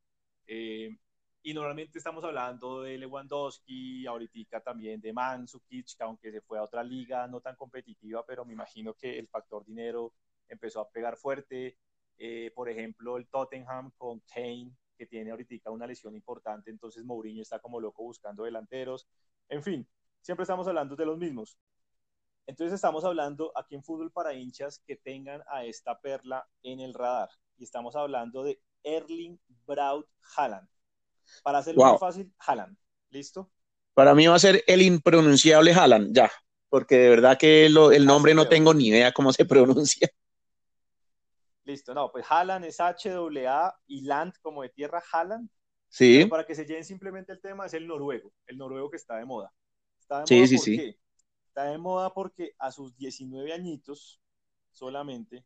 Eh, 0.48 0.98
y 1.44 1.54
normalmente 1.54 1.98
estamos 1.98 2.24
hablando 2.24 2.84
de 2.84 2.98
Lewandowski, 2.98 4.06
ahorita 4.06 4.62
también 4.62 5.02
de 5.02 5.12
Mandzukic, 5.12 5.98
que 5.98 6.04
aunque 6.04 6.32
se 6.32 6.42
fue 6.42 6.60
a 6.60 6.64
otra 6.64 6.84
liga 6.84 7.28
no 7.28 7.42
tan 7.42 7.56
competitiva, 7.56 8.24
pero 8.26 8.46
me 8.46 8.54
imagino 8.54 8.94
que 8.94 9.18
el 9.18 9.28
factor 9.28 9.66
dinero 9.66 10.14
empezó 10.48 10.82
a 10.82 10.90
pegar 10.90 11.18
fuerte. 11.18 11.78
Eh, 12.18 12.52
por 12.54 12.70
ejemplo, 12.70 13.18
el 13.18 13.28
Tottenham 13.28 13.92
con 13.98 14.20
Kane, 14.34 14.72
que 14.96 15.08
tiene 15.08 15.32
ahorita 15.32 15.72
una 15.72 15.88
lesión 15.88 16.14
importante, 16.14 16.70
entonces 16.70 17.04
Mourinho 17.04 17.42
está 17.42 17.60
como 17.60 17.80
loco 17.80 18.04
buscando 18.04 18.44
delanteros. 18.44 19.08
En 19.50 19.64
fin, 19.64 19.88
siempre 20.22 20.44
estamos 20.44 20.68
hablando 20.68 20.96
de 20.96 21.06
los 21.06 21.18
mismos. 21.18 21.58
Entonces 22.46 22.76
estamos 22.76 23.04
hablando 23.04 23.52
aquí 23.56 23.76
en 23.76 23.84
Fútbol 23.84 24.12
para 24.12 24.34
hinchas 24.34 24.80
que 24.86 24.96
tengan 24.96 25.42
a 25.48 25.66
esta 25.66 26.00
perla 26.00 26.48
en 26.62 26.80
el 26.80 26.94
radar 26.94 27.30
y 27.58 27.64
estamos 27.64 27.96
hablando 27.96 28.44
de 28.44 28.62
Erling 28.84 29.40
Braut 29.66 30.08
Haaland. 30.36 30.68
Para 31.44 31.60
hacerlo 31.60 31.84
muy 31.86 31.98
fácil, 31.98 32.34
Haaland. 32.40 32.78
¿Listo? 33.10 33.52
Para 33.94 34.16
mí 34.16 34.28
va 34.28 34.36
a 34.36 34.40
ser 34.40 34.64
el 34.68 34.82
impronunciable 34.82 35.74
Haaland, 35.74 36.16
ya, 36.16 36.32
porque 36.70 36.98
de 36.98 37.10
verdad 37.10 37.38
que 37.38 37.66
el 37.66 38.06
nombre 38.06 38.34
no 38.34 38.48
tengo 38.48 38.74
ni 38.74 38.88
idea 38.88 39.12
cómo 39.12 39.34
se 39.34 39.46
pronuncia. 39.46 40.10
Listo, 41.64 41.94
no, 41.94 42.12
pues 42.12 42.26
Haaland 42.30 42.66
es 42.66 42.80
H-A 42.80 43.76
y 43.88 44.02
Land 44.02 44.34
como 44.42 44.64
de 44.64 44.70
tierra 44.70 45.04
Haaland. 45.12 45.50
Sí. 45.90 46.26
para 46.26 46.46
que 46.46 46.56
se 46.56 46.66
lleven 46.66 46.86
simplemente 46.86 47.34
el 47.34 47.42
tema, 47.42 47.66
es 47.66 47.74
el 47.74 47.86
noruego, 47.86 48.32
el 48.48 48.58
noruego 48.58 48.90
que 48.90 48.96
está 48.96 49.18
de 49.18 49.26
moda. 49.26 49.54
Está 50.00 50.24
de 50.24 50.36
moda 50.36 50.48
sí, 50.48 50.58
sí, 50.58 50.98
Está 51.48 51.66
de 51.66 51.78
moda 51.78 52.14
porque 52.14 52.56
a 52.58 52.72
sus 52.72 52.96
19 52.96 53.52
añitos 53.52 54.22
solamente 54.72 55.46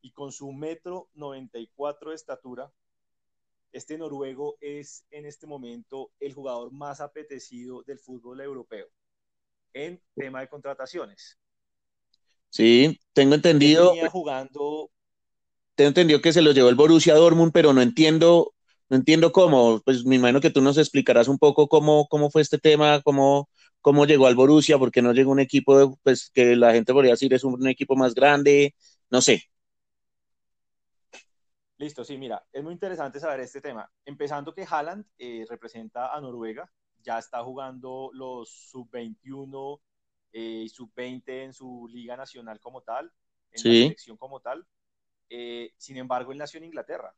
y 0.00 0.10
con 0.12 0.32
su 0.32 0.52
metro 0.52 1.08
94 1.14 2.10
de 2.10 2.16
estatura, 2.16 2.72
este 3.72 3.96
noruego 3.98 4.56
es 4.60 5.04
en 5.10 5.26
este 5.26 5.46
momento 5.46 6.10
el 6.20 6.34
jugador 6.34 6.72
más 6.72 7.00
apetecido 7.00 7.82
del 7.82 7.98
fútbol 7.98 8.40
europeo 8.40 8.86
en 9.72 10.00
tema 10.14 10.40
de 10.40 10.48
contrataciones. 10.48 11.38
Sí, 12.48 12.98
tengo 13.12 13.34
entendido. 13.36 13.94
jugando. 14.10 14.90
Tengo 15.76 15.88
entendido 15.88 16.20
que 16.20 16.32
se 16.32 16.42
lo 16.42 16.52
llevó 16.52 16.68
el 16.68 16.74
Borussia 16.74 17.14
Dortmund, 17.14 17.52
pero 17.52 17.72
no 17.72 17.80
entiendo, 17.80 18.52
no 18.88 18.96
entiendo 18.96 19.32
cómo. 19.32 19.80
Pues 19.84 20.04
me 20.04 20.16
imagino 20.16 20.40
que 20.40 20.50
tú 20.50 20.60
nos 20.60 20.76
explicarás 20.76 21.28
un 21.28 21.38
poco 21.38 21.68
cómo, 21.68 22.06
cómo 22.08 22.30
fue 22.30 22.42
este 22.42 22.58
tema, 22.58 23.00
cómo, 23.02 23.48
cómo 23.80 24.04
llegó 24.04 24.26
al 24.26 24.34
Borussia, 24.34 24.78
porque 24.78 25.00
no 25.00 25.12
llegó 25.12 25.30
un 25.30 25.40
equipo, 25.40 25.96
pues 26.02 26.30
que 26.34 26.56
la 26.56 26.72
gente 26.72 26.92
podría 26.92 27.12
decir 27.12 27.32
es 27.32 27.44
un 27.44 27.66
equipo 27.68 27.96
más 27.96 28.14
grande, 28.14 28.74
no 29.10 29.22
sé. 29.22 29.44
Listo, 31.80 32.04
sí, 32.04 32.18
mira, 32.18 32.46
es 32.52 32.62
muy 32.62 32.74
interesante 32.74 33.18
saber 33.18 33.40
este 33.40 33.62
tema. 33.62 33.90
Empezando 34.04 34.52
que 34.52 34.66
Haaland 34.68 35.06
eh, 35.16 35.46
representa 35.48 36.14
a 36.14 36.20
Noruega, 36.20 36.70
ya 36.98 37.18
está 37.18 37.42
jugando 37.42 38.10
los 38.12 38.50
sub-21 38.50 39.80
eh, 40.30 40.64
y 40.64 40.68
sub-20 40.68 41.22
en 41.26 41.54
su 41.54 41.88
liga 41.90 42.18
nacional 42.18 42.60
como 42.60 42.82
tal, 42.82 43.10
en 43.50 43.64
la 43.64 43.82
selección 43.82 44.18
como 44.18 44.40
tal. 44.40 44.66
Eh, 45.30 45.72
sin 45.78 45.96
embargo, 45.96 46.32
él 46.32 46.38
nació 46.38 46.58
en 46.58 46.64
Inglaterra 46.64 47.14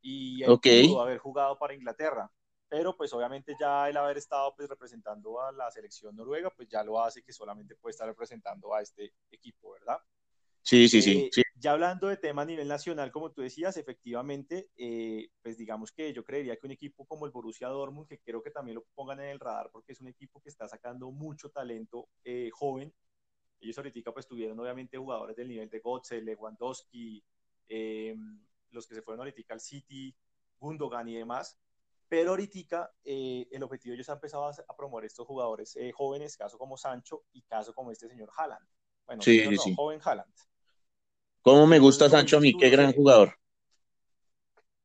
y 0.00 0.42
él 0.42 0.58
pudo 0.58 1.02
haber 1.02 1.18
jugado 1.18 1.58
para 1.58 1.74
Inglaterra, 1.74 2.32
pero 2.70 2.96
pues 2.96 3.12
obviamente 3.12 3.54
ya 3.60 3.86
el 3.90 3.98
haber 3.98 4.16
estado 4.16 4.54
pues 4.56 4.66
representando 4.70 5.42
a 5.42 5.52
la 5.52 5.70
selección 5.70 6.16
noruega, 6.16 6.48
pues 6.48 6.70
ya 6.70 6.82
lo 6.82 7.04
hace 7.04 7.22
que 7.22 7.34
solamente 7.34 7.76
puede 7.76 7.90
estar 7.90 8.08
representando 8.08 8.72
a 8.72 8.80
este 8.80 9.12
equipo, 9.30 9.72
¿verdad? 9.72 9.98
Sí, 10.62 10.88
sí, 10.88 11.00
sí, 11.00 11.30
eh, 11.34 11.42
Ya 11.56 11.72
hablando 11.72 12.08
de 12.08 12.16
tema 12.16 12.42
a 12.42 12.44
nivel 12.44 12.68
nacional, 12.68 13.10
como 13.10 13.32
tú 13.32 13.42
decías, 13.42 13.76
efectivamente, 13.76 14.70
eh, 14.76 15.30
pues 15.42 15.56
digamos 15.56 15.92
que 15.92 16.12
yo 16.12 16.24
creería 16.24 16.56
que 16.56 16.66
un 16.66 16.72
equipo 16.72 17.06
como 17.06 17.26
el 17.26 17.32
Borussia 17.32 17.68
Dortmund, 17.68 18.06
que 18.06 18.20
creo 18.20 18.42
que 18.42 18.50
también 18.50 18.76
lo 18.76 18.84
pongan 18.94 19.20
en 19.20 19.30
el 19.30 19.40
radar 19.40 19.70
porque 19.72 19.92
es 19.92 20.00
un 20.00 20.08
equipo 20.08 20.40
que 20.40 20.50
está 20.50 20.68
sacando 20.68 21.10
mucho 21.10 21.50
talento 21.50 22.08
eh, 22.24 22.50
joven. 22.52 22.92
Ellos 23.60 23.76
ahorita 23.78 24.12
pues 24.12 24.26
tuvieron 24.26 24.58
obviamente 24.60 24.98
jugadores 24.98 25.36
del 25.36 25.48
nivel 25.48 25.68
de 25.68 25.80
Gotze, 25.80 26.20
Lewandowski, 26.20 27.24
los 28.70 28.86
que 28.86 28.94
se 28.94 29.02
fueron 29.02 29.20
ahorita 29.20 29.54
al 29.54 29.60
City, 29.60 30.14
Gundogan 30.60 31.08
y 31.08 31.16
demás. 31.16 31.58
Pero 32.08 32.30
ahorita 32.30 32.92
el 33.04 33.62
objetivo 33.62 33.94
ellos 33.94 34.08
han 34.10 34.16
empezado 34.16 34.44
a, 34.46 34.76
promover 34.76 35.06
estos 35.06 35.26
jugadores 35.26 35.76
jóvenes, 35.92 36.36
caso 36.36 36.56
como 36.56 36.76
Sancho 36.76 37.24
y 37.32 37.42
caso 37.42 37.74
como 37.74 37.90
este 37.90 38.08
señor 38.08 38.30
Haaland. 38.36 38.64
Bueno, 39.08 39.22
sí, 39.22 39.42
sí. 39.56 39.74
joven 39.74 40.00
Haaland. 40.04 40.32
¿Cómo 41.40 41.66
me 41.66 41.78
gusta 41.78 42.10
Sancho 42.10 42.36
a 42.36 42.40
mí? 42.40 42.54
Qué 42.56 42.68
gran 42.68 42.92
jugador. 42.92 43.34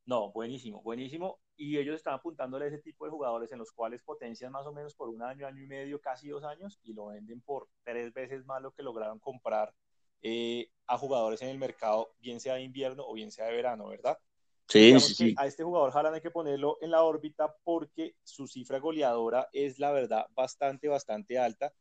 No, 0.05 0.31
buenísimo, 0.31 0.81
buenísimo. 0.81 1.39
Y 1.57 1.77
ellos 1.77 1.97
están 1.97 2.13
apuntándole 2.13 2.65
a 2.65 2.67
ese 2.69 2.79
tipo 2.79 3.03
de 3.03 3.11
jugadores 3.11 3.51
en 3.51 3.59
los 3.59 3.73
cuales 3.73 4.01
potencian 4.01 4.53
más 4.53 4.65
o 4.65 4.71
menos 4.71 4.95
por 4.95 5.09
un 5.09 5.21
año, 5.21 5.45
año 5.45 5.61
y 5.61 5.67
medio, 5.67 5.99
casi 5.99 6.29
dos 6.29 6.45
años, 6.45 6.79
y 6.83 6.93
lo 6.93 7.07
venden 7.07 7.41
por 7.41 7.67
tres 7.83 8.13
veces 8.13 8.45
más 8.45 8.61
lo 8.61 8.71
que 8.71 8.81
lograron 8.81 9.19
comprar 9.19 9.73
eh, 10.21 10.69
a 10.87 10.97
jugadores 10.97 11.41
en 11.41 11.49
el 11.49 11.57
mercado, 11.57 12.13
bien 12.19 12.39
sea 12.39 12.55
de 12.55 12.63
invierno 12.63 13.03
o 13.05 13.13
bien 13.13 13.29
sea 13.29 13.47
de 13.47 13.55
verano, 13.55 13.89
¿verdad? 13.89 14.17
Sí, 14.69 14.97
sí, 14.99 15.13
sí. 15.13 15.35
A 15.37 15.45
este 15.45 15.63
jugador 15.63 15.91
Haaland 15.93 16.15
hay 16.15 16.21
que 16.21 16.31
ponerlo 16.31 16.77
en 16.81 16.91
la 16.91 17.03
órbita 17.03 17.53
porque 17.63 18.15
su 18.23 18.47
cifra 18.47 18.79
goleadora 18.79 19.49
es 19.51 19.77
la 19.79 19.91
verdad 19.91 20.25
bastante, 20.33 20.87
bastante 20.87 21.37
alta. 21.37 21.73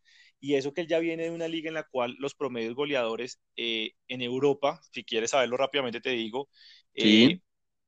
Y 0.42 0.56
eso 0.56 0.74
que 0.74 0.80
él 0.80 0.88
ya 0.88 0.98
viene 0.98 1.24
de 1.24 1.30
una 1.30 1.46
liga 1.46 1.68
en 1.68 1.74
la 1.74 1.84
cual 1.84 2.16
los 2.18 2.34
promedios 2.34 2.74
goleadores 2.74 3.40
eh, 3.56 3.92
en 4.08 4.22
Europa, 4.22 4.80
si 4.90 5.04
quieres 5.04 5.30
saberlo 5.30 5.56
rápidamente 5.56 6.00
te 6.00 6.10
digo, 6.10 6.48
eh, 6.94 7.38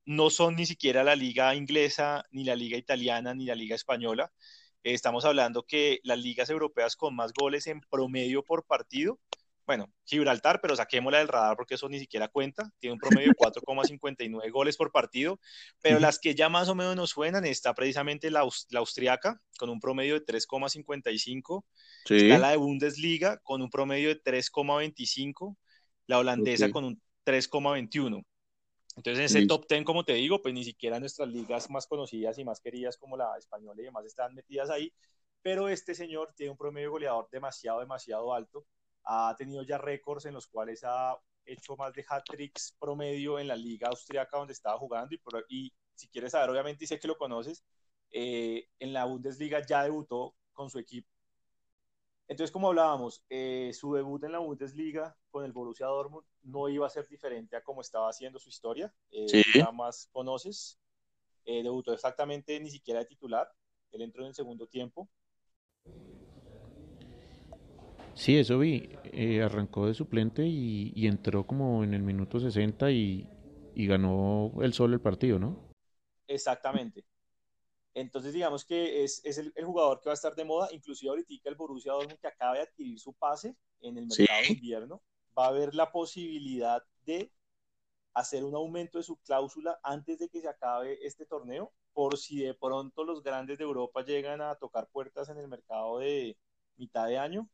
no 0.06 0.30
son 0.30 0.54
ni 0.54 0.64
siquiera 0.64 1.02
la 1.02 1.16
liga 1.16 1.56
inglesa, 1.56 2.24
ni 2.30 2.44
la 2.44 2.54
liga 2.54 2.78
italiana, 2.78 3.34
ni 3.34 3.44
la 3.46 3.56
liga 3.56 3.74
española. 3.74 4.32
estamos 4.84 5.24
hablando 5.24 5.64
que 5.64 5.98
las 6.04 6.18
ligas 6.20 6.48
europeas 6.48 6.94
con 6.94 7.16
más 7.16 7.32
goles 7.32 7.66
en 7.66 7.80
promedio 7.90 8.44
por 8.44 8.64
partido 8.64 9.18
bueno, 9.66 9.90
Gibraltar, 10.04 10.60
pero 10.60 10.76
saquémosla 10.76 11.18
del 11.18 11.28
radar 11.28 11.56
porque 11.56 11.74
eso 11.74 11.88
ni 11.88 11.98
siquiera 11.98 12.28
cuenta, 12.28 12.70
tiene 12.78 12.94
un 12.94 12.98
promedio 12.98 13.28
de 13.28 13.34
4,59 13.34 14.50
goles 14.50 14.76
por 14.76 14.92
partido, 14.92 15.40
pero 15.80 15.98
las 16.00 16.18
que 16.18 16.34
ya 16.34 16.48
más 16.48 16.68
o 16.68 16.74
menos 16.74 16.96
nos 16.96 17.10
suenan 17.10 17.46
está 17.46 17.74
precisamente 17.74 18.30
la, 18.30 18.46
austriaca 18.74 19.40
con 19.58 19.70
un 19.70 19.80
promedio 19.80 20.14
de 20.14 20.26
3,55, 20.26 21.64
está 22.10 22.38
la 22.38 22.50
de 22.50 22.56
Bundesliga 22.56 23.38
con 23.38 23.62
un 23.62 23.70
promedio 23.70 24.08
de 24.08 24.22
3,25, 24.22 25.56
la 26.06 26.18
holandesa 26.18 26.70
con 26.70 26.84
un 26.84 27.00
3,21. 27.24 28.22
Entonces, 28.96 29.18
en 29.18 29.24
ese 29.24 29.46
top 29.48 29.66
10, 29.68 29.84
como 29.84 30.04
te 30.04 30.12
digo, 30.14 30.40
pues 30.40 30.54
ni 30.54 30.62
siquiera 30.62 31.00
nuestras 31.00 31.28
ligas 31.28 31.68
más 31.68 31.86
conocidas 31.86 32.38
y 32.38 32.44
más 32.44 32.60
queridas 32.60 32.96
como 32.96 33.16
la 33.16 33.36
española 33.38 33.80
y 33.80 33.86
demás 33.86 34.04
están 34.04 34.34
metidas 34.34 34.70
ahí, 34.70 34.92
pero 35.42 35.68
este 35.68 35.94
señor 35.94 36.32
tiene 36.36 36.52
un 36.52 36.56
promedio 36.56 36.92
goleador 36.92 37.28
demasiado, 37.32 37.80
demasiado 37.80 38.32
alto 38.32 38.64
ha 39.04 39.34
tenido 39.36 39.62
ya 39.62 39.78
récords 39.78 40.26
en 40.26 40.34
los 40.34 40.46
cuales 40.46 40.82
ha 40.84 41.16
hecho 41.46 41.76
más 41.76 41.92
de 41.92 42.04
hat-tricks 42.08 42.76
promedio 42.78 43.38
en 43.38 43.48
la 43.48 43.56
liga 43.56 43.88
austriaca 43.88 44.38
donde 44.38 44.52
estaba 44.52 44.78
jugando 44.78 45.14
y, 45.48 45.72
si 45.94 46.08
quieres 46.08 46.32
saber, 46.32 46.50
obviamente, 46.50 46.84
y 46.84 46.86
sé 46.86 46.98
que 46.98 47.08
lo 47.08 47.16
conoces, 47.16 47.64
eh, 48.10 48.68
en 48.78 48.92
la 48.92 49.04
Bundesliga 49.04 49.64
ya 49.64 49.84
debutó 49.84 50.34
con 50.52 50.70
su 50.70 50.78
equipo. 50.78 51.08
Entonces, 52.26 52.50
como 52.50 52.68
hablábamos, 52.68 53.22
eh, 53.28 53.70
su 53.74 53.94
debut 53.94 54.24
en 54.24 54.32
la 54.32 54.38
Bundesliga 54.38 55.14
con 55.30 55.44
el 55.44 55.52
Borussia 55.52 55.86
Dortmund 55.86 56.26
no 56.42 56.68
iba 56.68 56.86
a 56.86 56.90
ser 56.90 57.06
diferente 57.06 57.54
a 57.56 57.62
cómo 57.62 57.82
estaba 57.82 58.08
haciendo 58.08 58.38
su 58.38 58.48
historia. 58.48 58.92
Eh, 59.10 59.28
sí. 59.28 59.58
Nada 59.58 59.72
más 59.72 60.08
conoces. 60.10 60.78
debutó 61.44 61.92
exactamente 61.92 62.58
ni 62.58 62.70
siquiera 62.70 63.00
de 63.00 63.06
titular. 63.06 63.52
Él 63.92 64.00
entró 64.00 64.22
en 64.22 64.28
el 64.28 64.34
segundo 64.34 64.66
tiempo. 64.66 65.08
Sí, 68.14 68.36
eso 68.36 68.58
vi. 68.58 68.88
Eh, 69.04 69.42
arrancó 69.42 69.86
de 69.86 69.94
suplente 69.94 70.46
y, 70.46 71.06
entró 71.06 71.46
como 71.46 71.84
en 71.84 71.94
el 71.94 72.02
minuto 72.02 72.40
60 72.40 72.90
y, 72.90 73.28
ganó 73.74 74.52
el 74.62 74.72
solo 74.72 74.94
el 74.94 75.00
partido, 75.00 75.38
¿no? 75.38 75.70
Exactamente. 76.26 77.04
Entonces, 77.92 78.32
digamos 78.32 78.64
que 78.64 79.04
es, 79.04 79.22
el, 79.24 79.52
jugador 79.64 80.00
que 80.00 80.08
va 80.08 80.12
a 80.12 80.14
estar 80.14 80.34
de 80.34 80.44
moda. 80.44 80.68
Inclusive 80.72 81.10
ahorita 81.10 81.48
el 81.48 81.54
Borussia 81.54 81.92
Dortmund 81.92 82.18
que 82.18 82.26
acaba 82.26 82.54
de 82.54 82.62
adquirir 82.62 82.98
su 82.98 83.12
pase 83.12 83.56
en 83.80 83.98
el 83.98 84.06
mercado 84.06 84.40
de 84.42 84.52
invierno, 84.52 85.02
va 85.36 85.46
a 85.46 85.48
haber 85.48 85.74
la 85.74 85.90
posibilidad 85.92 86.82
de 87.04 87.30
hacer 88.14 88.44
un 88.44 88.54
aumento 88.54 88.98
de 88.98 89.04
su 89.04 89.16
cláusula 89.16 89.78
antes 89.82 90.18
de 90.18 90.28
que 90.28 90.40
se 90.40 90.48
acabe 90.48 91.04
este 91.04 91.26
torneo, 91.26 91.72
por 91.92 92.16
si 92.16 92.38
de 92.38 92.54
pronto 92.54 93.04
los 93.04 93.22
grandes 93.22 93.58
de 93.58 93.64
Europa 93.64 94.04
llegan 94.04 94.40
a 94.40 94.54
tocar 94.54 94.88
puertas 94.88 95.28
en 95.28 95.38
el 95.38 95.48
mercado 95.48 95.98
de 95.98 96.36
mitad 96.76 97.06
de 97.06 97.18
año, 97.18 97.48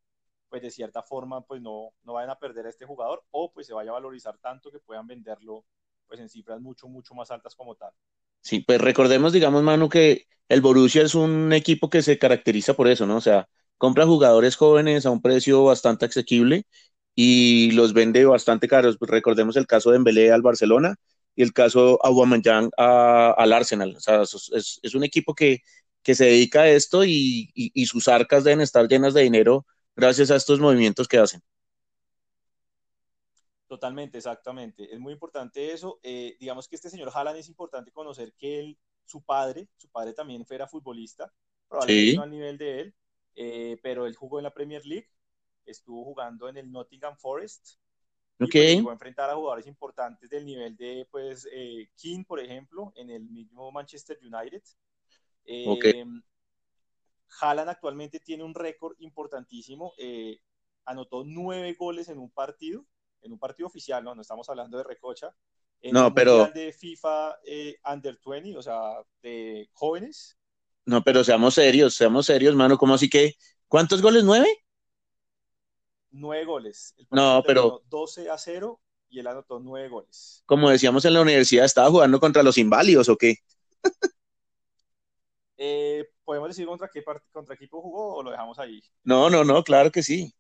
pues 0.51 0.61
de 0.63 0.71
cierta 0.71 1.03
forma 1.03 1.47
pues 1.47 1.63
no, 1.63 1.93
no 2.03 2.15
vayan 2.15 2.31
a 2.31 2.39
perder 2.39 2.67
a 2.67 2.69
este 2.69 2.85
jugador 2.85 3.23
o 3.31 3.53
pues 3.53 3.67
se 3.67 3.73
vaya 3.73 3.91
a 3.91 3.95
valorizar 3.95 4.37
tanto 4.39 4.71
que 4.71 4.81
puedan 4.81 5.07
venderlo 5.07 5.65
pues 6.07 6.21
en 6.21 6.29
cifras 6.29 6.61
mucho, 6.61 6.89
mucho 6.89 7.15
más 7.15 7.31
altas 7.31 7.55
como 7.55 7.77
tal. 7.77 7.93
Sí, 8.41 8.61
pues 8.61 8.81
recordemos, 8.81 9.33
digamos, 9.33 9.63
Manu, 9.63 9.89
que 9.89 10.27
el 10.49 10.61
Borussia 10.61 11.03
es 11.03 11.15
un 11.15 11.53
equipo 11.53 11.89
que 11.89 12.03
se 12.03 12.19
caracteriza 12.19 12.75
por 12.75 12.89
eso, 12.89 13.07
¿no? 13.07 13.17
O 13.17 13.21
sea, 13.21 13.49
compra 13.79 14.07
jugadores 14.07 14.57
jóvenes 14.57 15.07
a 15.07 15.11
un 15.11 15.23
precio 15.23 15.65
bastante 15.65 16.07
asequible 16.07 16.67
y 17.15 17.71
los 17.73 17.93
vende 17.93 18.25
bastante 18.25 18.67
caros. 18.67 18.97
Recordemos 19.01 19.57
el 19.57 19.67
caso 19.67 19.91
de 19.91 19.99
Embelé 19.99 20.33
al 20.33 20.43
Barcelona 20.43 20.97
y 21.37 21.43
el 21.43 21.53
caso 21.53 21.99
Aubameyang 22.05 22.71
al 22.77 23.53
Arsenal. 23.53 23.95
O 23.97 24.01
sea, 24.01 24.23
es, 24.23 24.81
es, 24.83 24.95
un 24.95 25.05
equipo 25.05 25.35
que, 25.35 25.61
que 26.03 26.15
se 26.17 26.25
dedica 26.25 26.63
a 26.63 26.71
esto 26.71 27.05
y, 27.05 27.51
y 27.55 27.87
sus 27.87 28.09
arcas 28.09 28.43
deben 28.45 28.61
estar 28.63 28.89
llenas 28.89 29.15
de 29.15 29.23
dinero 29.23 29.67
gracias 29.97 30.31
a 30.31 30.37
estos 30.37 30.61
movimientos 30.61 31.09
que 31.09 31.19
hacen. 31.19 31.43
Totalmente, 33.71 34.19
exactamente. 34.19 34.93
Es 34.93 34.99
muy 34.99 35.13
importante 35.13 35.73
eso. 35.73 36.01
Eh, 36.03 36.37
digamos 36.41 36.67
que 36.67 36.75
este 36.75 36.91
señor 36.91 37.13
Haaland 37.15 37.39
es 37.39 37.49
importante 37.49 37.93
conocer 37.93 38.33
que 38.35 38.59
él, 38.59 38.79
su 39.05 39.23
padre, 39.23 39.69
su 39.77 39.89
padre 39.89 40.13
también 40.13 40.45
era 40.51 40.67
futbolista, 40.67 41.33
probablemente 41.69 42.17
no 42.17 42.23
al 42.23 42.31
nivel 42.31 42.59
de 42.59 42.81
él, 42.81 42.95
eh, 43.37 43.79
pero 43.81 44.07
él 44.07 44.17
jugó 44.17 44.41
en 44.41 44.45
la 44.45 44.53
Premier 44.53 44.85
League, 44.85 45.09
estuvo 45.65 46.05
jugando 46.05 46.49
en 46.49 46.57
el 46.57 46.71
Nottingham 46.71 47.17
Forest. 47.17 47.77
Y 48.41 48.47
pues, 48.47 48.55
llegó 48.55 48.91
a 48.91 48.95
enfrentar 48.95 49.31
a 49.31 49.37
jugadores 49.37 49.67
importantes 49.69 50.29
del 50.29 50.47
nivel 50.47 50.77
de, 50.77 51.07
pues, 51.09 51.47
eh, 51.53 51.91
King, 51.95 52.25
por 52.25 52.41
ejemplo, 52.41 52.93
en 52.97 53.11
el 53.11 53.29
mismo 53.29 53.71
Manchester 53.71 54.19
United. 54.21 54.63
Okay. 55.45 56.05
Haaland 57.41 57.71
actualmente 57.71 58.21
tiene 58.21 58.45
un 58.45 58.55
récord 58.55 58.97
importantísimo. 58.99 59.93
Eh, 59.99 60.41
anotó 60.85 61.25
nueve 61.25 61.75
goles 61.79 62.09
en 62.09 62.19
un 62.19 62.31
partido, 62.31 62.85
en 63.23 63.33
un 63.33 63.39
partido 63.39 63.67
oficial, 63.67 64.03
¿no? 64.03 64.15
No 64.15 64.23
estamos 64.23 64.49
hablando 64.49 64.79
de 64.79 64.85
recocha. 64.85 65.35
En 65.83 65.95
no, 65.95 66.13
pero. 66.15 66.49
de 66.49 66.73
FIFA 66.73 67.39
eh, 67.45 67.79
Under 67.91 68.19
20, 68.25 68.57
o 68.57 68.63
sea, 68.63 69.03
de 69.23 69.69
jóvenes. 69.73 70.37
No, 70.85 71.03
pero 71.03 71.25
seamos 71.25 71.55
serios, 71.55 71.95
seamos 71.95 72.27
serios, 72.27 72.55
mano. 72.55 72.77
¿Cómo 72.77 72.95
así 72.95 73.09
que? 73.09 73.35
¿Cuántos 73.69 74.03
goles? 74.03 74.25
¿Nueve? 74.25 74.49
Nueve 76.11 76.45
goles. 76.45 76.95
no, 77.11 77.43
pero. 77.47 77.83
12 77.89 78.31
a 78.31 78.37
0 78.37 78.81
y 79.11 79.19
él 79.19 79.27
anotó 79.27 79.59
nueve 79.59 79.89
goles. 79.89 80.43
Como 80.47 80.71
decíamos 80.71 81.05
en 81.05 81.15
la 81.15 81.21
universidad, 81.21 81.65
¿estaba 81.65 81.91
jugando 81.91 82.21
contra 82.21 82.43
los 82.43 82.57
inválidos 82.57 83.09
o 83.09 83.17
qué? 83.17 83.37
eh, 85.57 86.09
¿Podemos 86.31 86.51
decir 86.51 86.65
contra 86.65 86.87
qué 86.87 87.03
contra 87.33 87.57
equipo 87.57 87.83
jugó 87.83 88.15
o 88.15 88.23
lo 88.23 88.31
dejamos 88.31 88.57
ahí? 88.61 88.81
No, 89.03 89.29
no, 89.29 89.43
no, 89.43 89.65
claro 89.65 89.91
que 89.91 90.01
sí. 90.01 90.33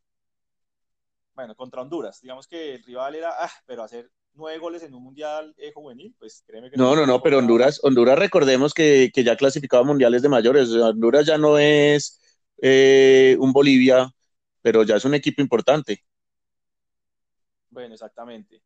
Bueno, 1.34 1.56
contra 1.56 1.82
Honduras. 1.82 2.20
Digamos 2.20 2.46
que 2.46 2.76
el 2.76 2.84
rival 2.84 3.16
era, 3.16 3.34
ah, 3.36 3.50
pero 3.66 3.82
hacer 3.82 4.08
nueve 4.34 4.60
goles 4.60 4.84
en 4.84 4.94
un 4.94 5.02
mundial 5.02 5.52
eh, 5.58 5.72
juvenil, 5.74 6.14
pues 6.16 6.44
créeme 6.46 6.70
que... 6.70 6.76
No, 6.76 6.94
no, 6.94 7.06
no, 7.06 7.20
pero 7.20 7.38
Honduras, 7.38 7.80
Honduras 7.82 8.16
recordemos 8.16 8.72
que, 8.72 9.10
que 9.12 9.24
ya 9.24 9.36
clasificado 9.36 9.84
mundiales 9.84 10.22
de 10.22 10.28
mayores. 10.28 10.70
Honduras 10.70 11.26
ya 11.26 11.38
no 11.38 11.58
es 11.58 12.20
eh, 12.62 13.36
un 13.40 13.52
Bolivia, 13.52 14.14
pero 14.62 14.84
ya 14.84 14.94
es 14.94 15.04
un 15.04 15.14
equipo 15.14 15.42
importante. 15.42 16.04
Bueno, 17.68 17.94
exactamente. 17.94 18.62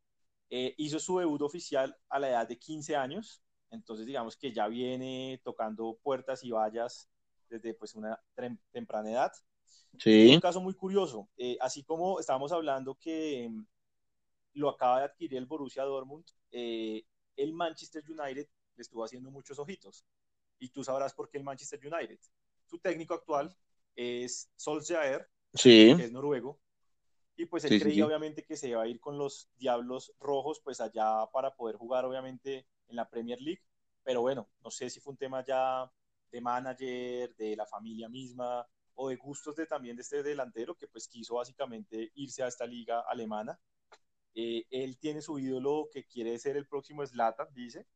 Eh, 0.51 0.75
hizo 0.77 0.99
su 0.99 1.21
debut 1.21 1.41
oficial 1.41 1.97
a 2.11 2.19
la 2.19 2.29
edad 2.29 2.47
de 2.47 2.59
15 2.59 2.97
años, 2.97 3.43
entonces 3.71 4.05
digamos 4.05 4.37
que 4.37 4.53
ya 4.53 4.69
viene 4.69 5.41
tocando 5.43 5.99
puertas 6.03 6.45
y 6.45 6.51
vallas 6.51 7.09
desde 7.55 7.75
pues 7.75 7.95
una 7.95 8.21
temprana 8.73 9.11
edad. 9.11 9.33
Sí. 9.99 10.35
un 10.35 10.41
caso 10.41 10.61
muy 10.61 10.75
curioso, 10.75 11.29
eh, 11.37 11.57
así 11.61 11.85
como 11.85 12.19
estábamos 12.19 12.51
hablando 12.51 12.97
que 12.97 13.49
mm, 13.49 13.65
lo 14.55 14.69
acaba 14.69 14.99
de 14.99 15.05
adquirir 15.05 15.39
el 15.39 15.47
Borussia 15.47 15.85
Dortmund, 15.85 16.25
eh, 16.51 17.05
el 17.37 17.53
Manchester 17.53 18.03
United 18.09 18.49
le 18.77 18.83
estuvo 18.83 19.05
haciendo 19.05 19.31
muchos 19.31 19.59
ojitos. 19.59 20.05
Y 20.59 20.71
tú 20.71 20.83
sabrás 20.83 21.15
por 21.15 21.29
qué 21.29 21.39
el 21.39 21.45
Manchester 21.45 21.81
United. 21.81 22.19
Su 22.67 22.79
técnico 22.79 23.15
actual 23.15 23.57
es 23.95 24.51
Solskjaer, 24.57 25.29
sí. 25.53 25.95
que 25.97 26.05
es 26.05 26.13
noruego. 26.13 26.59
Y 27.37 27.47
pues 27.47 27.65
él 27.65 27.81
creía 27.81 28.07
obviamente 28.07 28.45
que 28.45 28.57
se 28.57 28.69
iba 28.69 28.83
a 28.83 28.87
ir 28.87 29.01
con 29.01 29.19
los 29.19 29.49
Diablos 29.57 30.13
Rojos, 30.21 30.61
pues 30.61 30.81
allá 30.81 31.27
para 31.33 31.55
poder 31.55 31.77
jugar 31.77 32.05
obviamente 32.05 32.67
en 32.89 32.97
la 32.97 33.09
Premier 33.09 33.41
League. 33.41 33.63
Pero 34.05 34.21
bueno, 34.21 34.49
no 34.63 34.71
sé 34.71 34.91
si 34.91 35.01
fue 35.01 35.13
un 35.13 35.17
tema 35.17 35.45
ya 35.45 35.91
de 36.35 36.41
manager, 36.41 37.37
de 37.37 37.55
la 37.55 37.65
familia 37.65 38.09
misma 38.09 38.67
o 38.95 39.09
de 39.09 39.15
gustos 39.15 39.55
de 39.55 39.67
también 39.67 39.95
de 39.95 40.03
este 40.03 40.21
delantero 40.21 40.75
que 40.75 40.89
pues 40.89 41.07
quiso 41.07 41.37
básicamente 41.37 42.11
irse 42.17 42.43
a 42.43 42.49
esta 42.49 42.67
liga 42.67 43.05
alemana. 43.09 43.57
Eh, 44.35 44.65
él 44.69 44.99
tiene 44.99 45.23
su 45.23 45.39
ídolo 45.39 45.89
que 45.93 46.05
quiere 46.07 46.37
ser 46.41 46.57
el 46.57 46.67
próximo 46.67 47.07
Zlatan, 47.07 47.47
dice. 47.55 47.87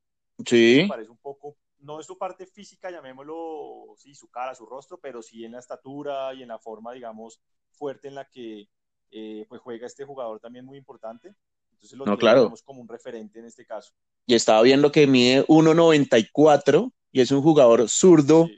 Sí. 0.46 0.82
Me 0.82 0.88
parece 0.88 1.10
un 1.10 1.18
poco, 1.18 1.56
no 1.80 1.98
es 1.98 2.06
su 2.06 2.16
parte 2.16 2.46
física, 2.46 2.92
llamémoslo, 2.92 3.94
sí, 3.96 4.14
su 4.14 4.28
cara, 4.28 4.54
su 4.54 4.66
rostro, 4.66 5.00
pero 5.00 5.20
sí 5.20 5.44
en 5.44 5.52
la 5.52 5.58
estatura 5.58 6.32
y 6.32 6.42
en 6.42 6.48
la 6.48 6.60
forma, 6.60 6.92
digamos, 6.92 7.40
fuerte 7.72 8.06
en 8.06 8.14
la 8.14 8.28
que 8.28 8.68
eh, 9.10 9.46
pues 9.48 9.60
juega 9.60 9.88
este 9.88 10.04
jugador 10.04 10.38
también 10.38 10.64
muy 10.64 10.78
importante. 10.78 11.34
Entonces 11.72 11.98
lo 11.98 12.06
no, 12.06 12.16
tenemos 12.16 12.62
como 12.62 12.82
un 12.82 12.88
referente 12.88 13.40
en 13.40 13.46
este 13.46 13.66
caso. 13.66 13.92
Y 14.26 14.34
estaba 14.34 14.62
viendo 14.62 14.92
que 14.92 15.08
mide 15.08 15.44
1.94 15.48 16.92
y 17.12 17.20
es 17.20 17.30
un 17.30 17.42
jugador 17.42 17.88
zurdo 17.88 18.48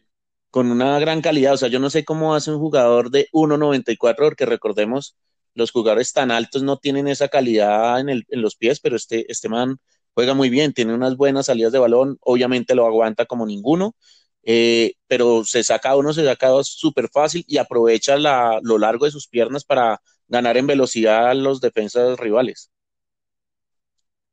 con 0.50 0.70
una 0.70 0.98
gran 0.98 1.22
calidad. 1.22 1.54
O 1.54 1.56
sea, 1.56 1.68
yo 1.68 1.78
no 1.78 1.90
sé 1.90 2.04
cómo 2.04 2.34
hace 2.34 2.50
un 2.50 2.58
jugador 2.58 3.10
de 3.10 3.28
1.94 3.32 4.16
porque 4.16 4.46
recordemos, 4.46 5.16
los 5.54 5.70
jugadores 5.72 6.12
tan 6.12 6.30
altos 6.30 6.62
no 6.62 6.78
tienen 6.78 7.08
esa 7.08 7.28
calidad 7.28 8.00
en, 8.00 8.08
el, 8.08 8.26
en 8.28 8.42
los 8.42 8.56
pies, 8.56 8.80
pero 8.80 8.96
este, 8.96 9.30
este 9.30 9.48
man 9.48 9.78
juega 10.14 10.34
muy 10.34 10.50
bien, 10.50 10.72
tiene 10.72 10.94
unas 10.94 11.16
buenas 11.16 11.46
salidas 11.46 11.72
de 11.72 11.78
balón, 11.78 12.18
obviamente 12.20 12.74
lo 12.74 12.86
aguanta 12.86 13.26
como 13.26 13.46
ninguno, 13.46 13.94
eh, 14.42 14.94
pero 15.06 15.44
se 15.44 15.62
saca 15.64 15.96
uno, 15.96 16.12
se 16.12 16.24
saca 16.24 16.48
dos 16.48 16.68
súper 16.68 17.08
fácil 17.08 17.44
y 17.46 17.58
aprovecha 17.58 18.16
lo 18.16 18.78
largo 18.78 19.04
de 19.04 19.10
sus 19.10 19.28
piernas 19.28 19.64
para 19.64 20.00
ganar 20.28 20.56
en 20.56 20.66
velocidad 20.66 21.28
a 21.28 21.34
los 21.34 21.60
defensas 21.60 22.18
rivales. 22.18 22.70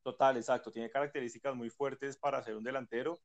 Total, 0.03 0.37
exacto, 0.37 0.71
tiene 0.71 0.89
características 0.89 1.55
muy 1.55 1.69
fuertes 1.69 2.15
para 2.17 2.41
ser 2.41 2.55
un 2.55 2.63
delantero 2.63 3.19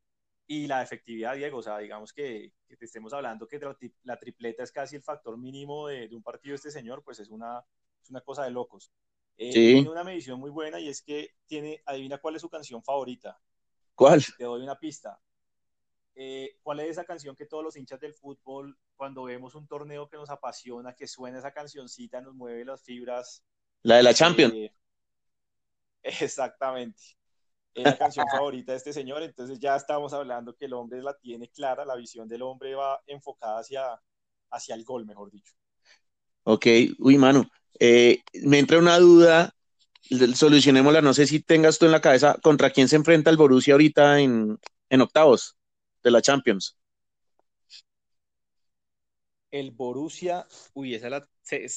y 0.46 0.66
la 0.66 0.83
efectividad, 0.83 1.37
Diego, 1.37 1.59
o 1.59 1.62
sea, 1.62 1.78
digamos 1.78 2.12
que, 2.12 2.52
te 2.66 2.85
estemos 2.85 3.12
hablando 3.12 3.46
que 3.46 3.61
la, 4.02 4.18
tripleta 4.18 4.62
es 4.62 4.72
casi 4.72 4.96
el 4.96 5.02
factor 5.02 5.38
mínimo 5.38 5.88
de, 5.88 6.09
un 6.12 6.22
partido 6.22 6.52
de 6.52 6.57
este 6.57 6.70
señor, 6.70 7.02
pues 7.02 7.20
es 7.20 7.31
una, 7.31 7.64
es 8.02 8.11
una 8.11 8.20
cosa 8.20 8.44
de 8.44 8.50
locos. 8.50 8.92
Eh, 9.37 9.50
tiene 9.50 9.88
una 9.88 10.05
medición 10.05 10.38
muy 10.38 10.50
buena 10.50 10.78
y 10.78 10.88
es 10.88 11.02
que 11.02 11.37
tiene, 11.46 11.83
adivina 11.87 12.18
cuál 12.18 12.37
es 12.37 12.42
su 12.42 12.50
canción 12.50 12.83
favorita. 12.83 13.40
¿Cuál? 13.94 14.22
Te 14.37 14.44
doy 14.44 14.62
una 14.62 14.78
pista. 14.78 15.20
Eh, 16.14 16.59
¿Cuál 16.62 16.81
es 16.81 16.90
esa 16.90 17.05
canción 17.05 17.35
que 17.35 17.46
todos 17.46 17.64
los 17.64 17.76
hinchas 17.76 18.00
del 18.00 18.12
fútbol, 18.12 18.78
cuando 18.96 19.24
vemos 19.24 19.55
un 19.55 19.66
torneo 19.66 20.09
que 20.09 20.16
nos 20.16 20.28
apasiona, 20.28 20.94
que 20.94 21.07
suena 21.07 21.38
esa 21.38 21.52
cancioncita, 21.52 22.20
nos 22.20 22.35
mueve 22.35 22.64
las 22.64 22.83
fibras? 22.83 23.42
La 23.83 23.96
de 23.96 24.02
la 24.02 24.12
Champions. 24.12 24.55
Eh, 24.55 24.72
exactamente. 26.02 27.00
Es 27.74 27.85
la 27.85 27.96
canción 27.96 28.26
favorita 28.30 28.72
de 28.72 28.78
este 28.78 28.92
señor, 28.92 29.22
entonces 29.22 29.58
ya 29.58 29.76
estamos 29.76 30.12
hablando 30.12 30.54
que 30.54 30.66
el 30.66 30.74
hombre 30.74 31.02
la 31.02 31.14
tiene 31.14 31.48
clara, 31.48 31.85
la 31.85 31.96
visión 31.96 32.28
del 32.28 32.42
hombre 32.42 32.74
va 32.74 33.00
enfocada 33.06 33.61
hacia, 33.61 34.00
hacia 34.50 34.74
el 34.74 34.85
gol, 34.85 35.06
mejor 35.06 35.30
dicho. 35.30 35.54
Ok, 36.44 36.66
uy, 36.98 37.16
mano, 37.16 37.48
eh, 37.78 38.22
me 38.42 38.58
entra 38.58 38.78
una 38.78 38.98
duda, 38.98 39.54
solucionémosla, 40.35 41.00
no 41.00 41.14
sé 41.14 41.26
si 41.26 41.40
tengas 41.40 41.78
tú 41.78 41.87
en 41.87 41.92
la 41.92 42.00
cabeza 42.00 42.37
contra 42.42 42.70
quién 42.70 42.88
se 42.88 42.96
enfrenta 42.96 43.30
el 43.30 43.37
Borussia 43.37 43.74
ahorita 43.74 44.20
en, 44.20 44.58
en 44.90 45.00
octavos 45.00 45.56
de 46.02 46.11
la 46.11 46.20
Champions. 46.20 46.76
El 49.53 49.71
Borussia, 49.71 50.47
uy, 50.73 50.95
esa 50.95 51.11
la, 51.11 51.29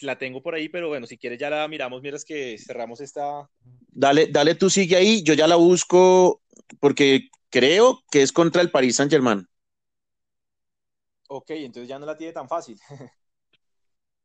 la, 0.01 0.17
tengo 0.17 0.41
por 0.41 0.55
ahí, 0.55 0.69
pero 0.69 0.87
bueno, 0.87 1.05
si 1.05 1.17
quieres 1.17 1.37
ya 1.37 1.49
la 1.49 1.67
miramos, 1.67 2.01
miras 2.01 2.23
que 2.23 2.57
cerramos 2.57 3.01
esta. 3.01 3.49
Dale, 3.89 4.27
dale, 4.27 4.55
tú 4.55 4.69
sigue 4.69 4.95
ahí, 4.95 5.21
yo 5.23 5.33
ya 5.33 5.45
la 5.45 5.57
busco 5.57 6.41
porque 6.79 7.29
creo 7.49 8.01
que 8.09 8.21
es 8.21 8.31
contra 8.31 8.61
el 8.61 8.71
Paris 8.71 8.95
Saint 8.95 9.11
Germain. 9.11 9.45
Ok, 11.27 11.49
entonces 11.49 11.89
ya 11.89 11.99
no 11.99 12.05
la 12.05 12.15
tiene 12.15 12.31
tan 12.31 12.47
fácil. 12.47 12.79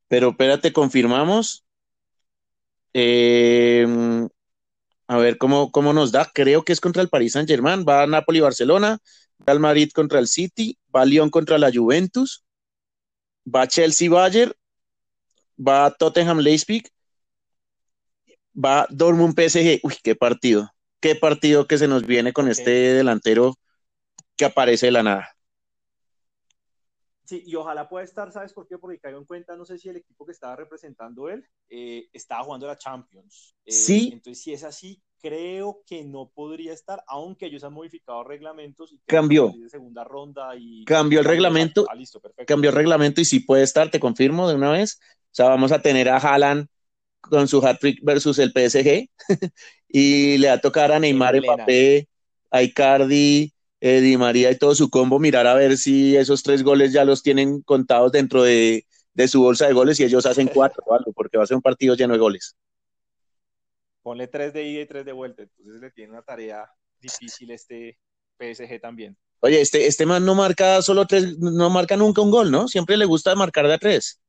pero 0.09 0.31
espérate, 0.31 0.73
confirmamos. 0.73 1.65
Eh, 2.93 3.85
a 5.09 5.17
ver 5.17 5.39
cómo, 5.39 5.73
cómo 5.73 5.93
nos 5.93 6.13
da. 6.13 6.31
Creo 6.33 6.65
que 6.65 6.73
es 6.73 6.81
contra 6.81 7.03
el 7.03 7.09
Paris 7.09 7.33
Saint 7.33 7.49
Germain. 7.49 7.85
Va 7.89 8.05
a 8.05 8.07
Napoli-Barcelona, 8.07 8.99
va 9.49 9.53
el 9.53 9.59
Madrid 9.59 9.91
contra 9.93 10.21
el 10.21 10.29
City, 10.29 10.79
va 10.95 11.05
Lyon 11.05 11.31
contra 11.31 11.59
la 11.59 11.73
Juventus, 11.75 12.45
va 13.45 13.67
Chelsea-Bayern, 13.67 14.53
va 15.57 15.91
Tottenham-Leipzig, 15.91 16.89
va 18.55 18.87
Dortmund-PSG. 18.91 19.81
Uy, 19.83 19.97
qué 20.03 20.15
partido. 20.15 20.71
Qué 21.01 21.15
partido 21.15 21.67
que 21.67 21.79
se 21.79 21.89
nos 21.89 22.07
viene 22.07 22.33
con 22.33 22.49
este 22.49 22.71
delantero 22.71 23.55
que 24.37 24.45
aparece 24.45 24.87
de 24.87 24.93
la 24.93 25.03
nada. 25.03 25.37
Sí, 27.25 27.45
y 27.47 27.55
ojalá 27.55 27.89
pueda 27.89 28.05
estar, 28.05 28.33
¿sabes 28.33 28.53
por 28.53 28.67
qué? 28.67 28.77
Porque 28.77 28.99
caigo 28.99 29.19
en 29.19 29.25
cuenta, 29.25 29.57
no 29.57 29.65
sé 29.65 29.79
si 29.79 29.89
el 29.89 29.97
equipo 29.97 30.27
que 30.27 30.33
estaba 30.33 30.57
representando 30.57 31.29
él 31.29 31.47
eh, 31.69 32.09
estaba 32.13 32.43
jugando 32.43 32.67
la 32.67 32.77
Champions. 32.77 33.55
Eh, 33.65 33.73
sí. 33.73 34.11
Entonces, 34.13 34.43
si 34.43 34.53
es 34.53 34.65
así, 34.65 35.01
creo 35.21 35.83
que 35.87 36.05
no 36.05 36.31
podría 36.35 36.73
estar, 36.73 37.03
aunque 37.07 37.47
ellos 37.47 37.65
han 37.65 37.73
modificado 37.73 38.25
reglamentos. 38.25 38.93
Y 38.93 39.01
cambió. 39.07 39.53
De 39.57 39.69
segunda 39.69 40.05
ronda 40.05 40.57
y. 40.57 40.85
Cambió 40.85 41.21
el 41.21 41.27
reglamento. 41.27 41.87
Ah, 41.91 41.95
listo, 41.95 42.21
perfecto. 42.21 42.47
Cambió 42.47 42.71
el 42.71 42.77
reglamento 42.77 43.21
y 43.21 43.25
sí 43.25 43.41
puede 43.41 43.63
estar, 43.63 43.91
te 43.91 44.01
confirmo 44.01 44.49
de 44.49 44.55
una 44.55 44.71
vez. 44.71 44.99
O 45.01 45.35
sea, 45.35 45.49
vamos 45.49 45.73
a 45.73 45.81
tener 45.81 46.09
a 46.09 46.17
Haaland 46.17 46.67
con 47.21 47.47
su 47.47 47.65
hat-trick 47.65 48.01
versus 48.03 48.39
el 48.39 48.53
PSG 48.53 49.09
y 49.89 50.39
le 50.39 50.49
va 50.49 50.55
a 50.55 50.61
tocar 50.61 50.91
a 50.91 50.99
Neymar, 50.99 51.41
Mbappé, 51.41 52.09
a 52.51 52.63
Icardi 52.63 53.53
eh, 53.81 54.01
Di 54.01 54.17
María 54.17 54.51
y 54.51 54.59
todo 54.59 54.75
su 54.75 54.91
combo, 54.91 55.19
mirar 55.19 55.47
a 55.47 55.55
ver 55.55 55.79
si 55.79 56.17
esos 56.17 56.43
tres 56.43 56.63
goles 56.63 56.93
ya 56.93 57.05
los 57.05 57.23
tienen 57.23 57.63
contados 57.63 58.13
dentro 58.13 58.43
de, 58.43 58.85
su 59.27 59.43
bolsa 59.43 59.67
de 59.67 59.73
goles 59.73 59.99
y 60.01 60.05
ellos 60.05 60.27
hacen 60.27 60.49
cuatro 60.53 60.83
o 60.87 60.95
algo, 60.95 61.13
porque 61.13 61.39
va 61.39 61.45
a 61.45 61.47
ser 61.47 61.57
un 61.57 61.63
partido 61.63 61.95
lleno 61.95 62.13
de 62.15 62.19
goles. 62.19 62.57
Ponle 64.03 64.29
tres 64.29 64.53
de 64.53 64.65
ida 64.65 64.83
y 64.83 64.87
tres 64.87 65.05
de 65.05 65.13
vuelta, 65.13 65.43
entonces 65.43 65.81
le 65.81 65.91
tiene 65.91 66.13
una 66.13 66.23
tarea 66.23 66.71
difícil 67.01 67.51
este 67.51 67.99
PSG 68.39 68.81
también. 68.81 69.17
Oye, 69.41 69.61
este, 69.61 69.87
este 69.87 70.07
man 70.07 70.25
no 70.25 70.35
marca 70.35 70.83
solo 70.83 71.07
tres, 71.07 71.39
no 71.39 71.71
marca 71.71 71.97
nunca 71.97 72.21
un 72.23 72.31
gol, 72.31 72.51
¿no? 72.51 72.69
Siempre 72.69 72.97
le 72.97 73.07
gusta 73.07 73.35
marcar 73.35 73.67
de 73.67 73.75
a 73.75 73.79
tres. 73.79 74.21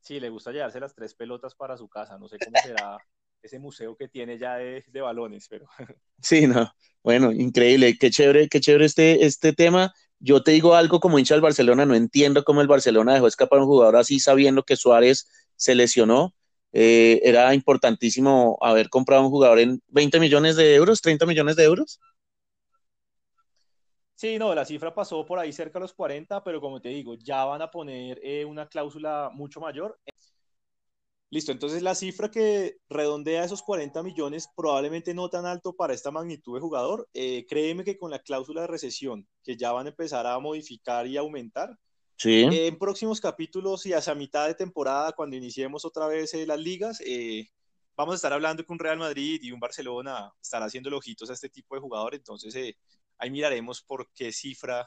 Sí, 0.00 0.20
le 0.20 0.28
gusta 0.28 0.52
llevarse 0.52 0.80
las 0.80 0.94
tres 0.94 1.14
pelotas 1.14 1.54
para 1.54 1.76
su 1.76 1.88
casa, 1.88 2.18
no 2.18 2.28
sé 2.28 2.38
cómo 2.38 2.60
será 2.60 2.98
ese 3.42 3.58
museo 3.58 3.96
que 3.96 4.08
tiene 4.08 4.38
ya 4.38 4.56
de, 4.56 4.84
de 4.86 5.00
balones, 5.00 5.48
pero... 5.48 5.66
Sí, 6.22 6.46
no, 6.46 6.72
bueno, 7.02 7.32
increíble, 7.32 7.96
qué 7.98 8.10
chévere, 8.10 8.48
qué 8.48 8.60
chévere 8.60 8.86
este, 8.86 9.26
este 9.26 9.52
tema. 9.52 9.92
Yo 10.18 10.42
te 10.42 10.52
digo 10.52 10.74
algo 10.74 11.00
como 11.00 11.18
hincha 11.18 11.34
del 11.34 11.42
Barcelona, 11.42 11.84
no 11.84 11.94
entiendo 11.94 12.44
cómo 12.44 12.62
el 12.62 12.66
Barcelona 12.66 13.14
dejó 13.14 13.26
escapar 13.26 13.58
a 13.58 13.62
un 13.62 13.68
jugador 13.68 13.96
así 13.96 14.20
sabiendo 14.20 14.62
que 14.62 14.76
Suárez 14.76 15.28
se 15.56 15.74
lesionó. 15.74 16.34
Eh, 16.76 17.20
era 17.22 17.54
importantísimo 17.54 18.58
haber 18.60 18.88
comprado 18.88 19.22
un 19.22 19.30
jugador 19.30 19.60
en 19.60 19.80
20 19.86 20.18
millones 20.18 20.56
de 20.56 20.74
euros, 20.74 21.00
30 21.00 21.24
millones 21.24 21.54
de 21.54 21.62
euros. 21.62 22.00
Sí, 24.16 24.38
no, 24.40 24.52
la 24.56 24.64
cifra 24.64 24.92
pasó 24.92 25.24
por 25.24 25.38
ahí 25.38 25.52
cerca 25.52 25.78
de 25.78 25.84
los 25.84 25.94
40, 25.94 26.42
pero 26.42 26.60
como 26.60 26.80
te 26.80 26.88
digo, 26.88 27.14
ya 27.14 27.44
van 27.44 27.62
a 27.62 27.70
poner 27.70 28.18
eh, 28.24 28.44
una 28.44 28.66
cláusula 28.66 29.30
mucho 29.32 29.60
mayor. 29.60 30.00
Listo, 31.30 31.52
entonces 31.52 31.80
la 31.82 31.94
cifra 31.94 32.28
que 32.28 32.78
redondea 32.88 33.44
esos 33.44 33.62
40 33.62 34.02
millones, 34.02 34.48
probablemente 34.56 35.14
no 35.14 35.28
tan 35.28 35.46
alto 35.46 35.74
para 35.74 35.94
esta 35.94 36.10
magnitud 36.10 36.56
de 36.56 36.60
jugador, 36.60 37.08
eh, 37.14 37.46
créeme 37.48 37.84
que 37.84 37.96
con 37.96 38.10
la 38.10 38.18
cláusula 38.18 38.62
de 38.62 38.66
recesión, 38.66 39.28
que 39.44 39.56
ya 39.56 39.70
van 39.70 39.86
a 39.86 39.90
empezar 39.90 40.26
a 40.26 40.38
modificar 40.40 41.06
y 41.06 41.16
aumentar, 41.16 41.78
sí. 42.16 42.42
en 42.50 42.78
próximos 42.78 43.20
capítulos 43.20 43.86
y 43.86 43.92
hacia 43.92 44.14
mitad 44.14 44.46
de 44.46 44.54
temporada, 44.54 45.12
cuando 45.12 45.36
iniciemos 45.36 45.84
otra 45.84 46.06
vez 46.06 46.34
eh, 46.34 46.46
las 46.46 46.58
ligas, 46.58 47.00
eh, 47.04 47.48
vamos 47.96 48.14
a 48.14 48.16
estar 48.16 48.32
hablando 48.32 48.64
que 48.64 48.72
un 48.72 48.78
Real 48.78 48.98
Madrid 48.98 49.40
y 49.42 49.52
un 49.52 49.60
Barcelona 49.60 50.32
estarán 50.40 50.66
haciendo 50.66 50.94
ojitos 50.96 51.30
a 51.30 51.34
este 51.34 51.48
tipo 51.48 51.74
de 51.74 51.80
jugador, 51.80 52.14
entonces 52.14 52.74
ahí 53.18 53.30
miraremos 53.30 53.82
por 53.82 54.10
qué 54.12 54.32
cifra 54.32 54.86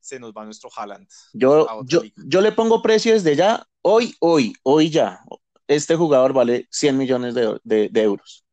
se 0.00 0.20
nos 0.20 0.32
va 0.32 0.44
nuestro 0.44 0.70
Haaland. 0.74 1.08
Yo, 1.32 1.66
yo, 1.84 2.02
yo 2.16 2.40
le 2.40 2.52
pongo 2.52 2.80
precio 2.80 3.12
desde 3.12 3.34
ya, 3.34 3.66
hoy, 3.82 4.14
hoy, 4.20 4.54
hoy 4.62 4.88
ya, 4.88 5.20
este 5.66 5.96
jugador 5.96 6.32
vale 6.32 6.68
100 6.70 6.96
millones 6.96 7.34
de, 7.34 7.90
euros. 7.94 8.44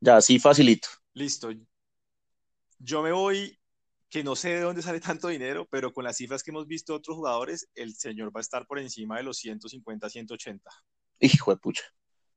Ya, 0.00 0.16
así 0.16 0.38
facilito. 0.38 0.88
Listo. 1.12 1.50
Yo 2.78 3.02
me 3.02 3.12
voy, 3.12 3.58
que 4.10 4.24
no 4.24 4.34
sé 4.34 4.50
de 4.50 4.60
dónde 4.60 4.82
sale 4.82 5.00
tanto 5.00 5.28
dinero, 5.28 5.66
pero 5.70 5.92
con 5.92 6.04
las 6.04 6.16
cifras 6.16 6.42
que 6.42 6.50
hemos 6.50 6.66
visto 6.66 6.92
de 6.92 6.98
otros 6.98 7.16
jugadores, 7.16 7.68
el 7.74 7.94
señor 7.94 8.34
va 8.34 8.40
a 8.40 8.42
estar 8.42 8.66
por 8.66 8.78
encima 8.78 9.16
de 9.16 9.22
los 9.22 9.38
150, 9.38 10.10
180. 10.10 10.70
Hijo 11.20 11.52
de 11.52 11.56
pucha. 11.56 11.84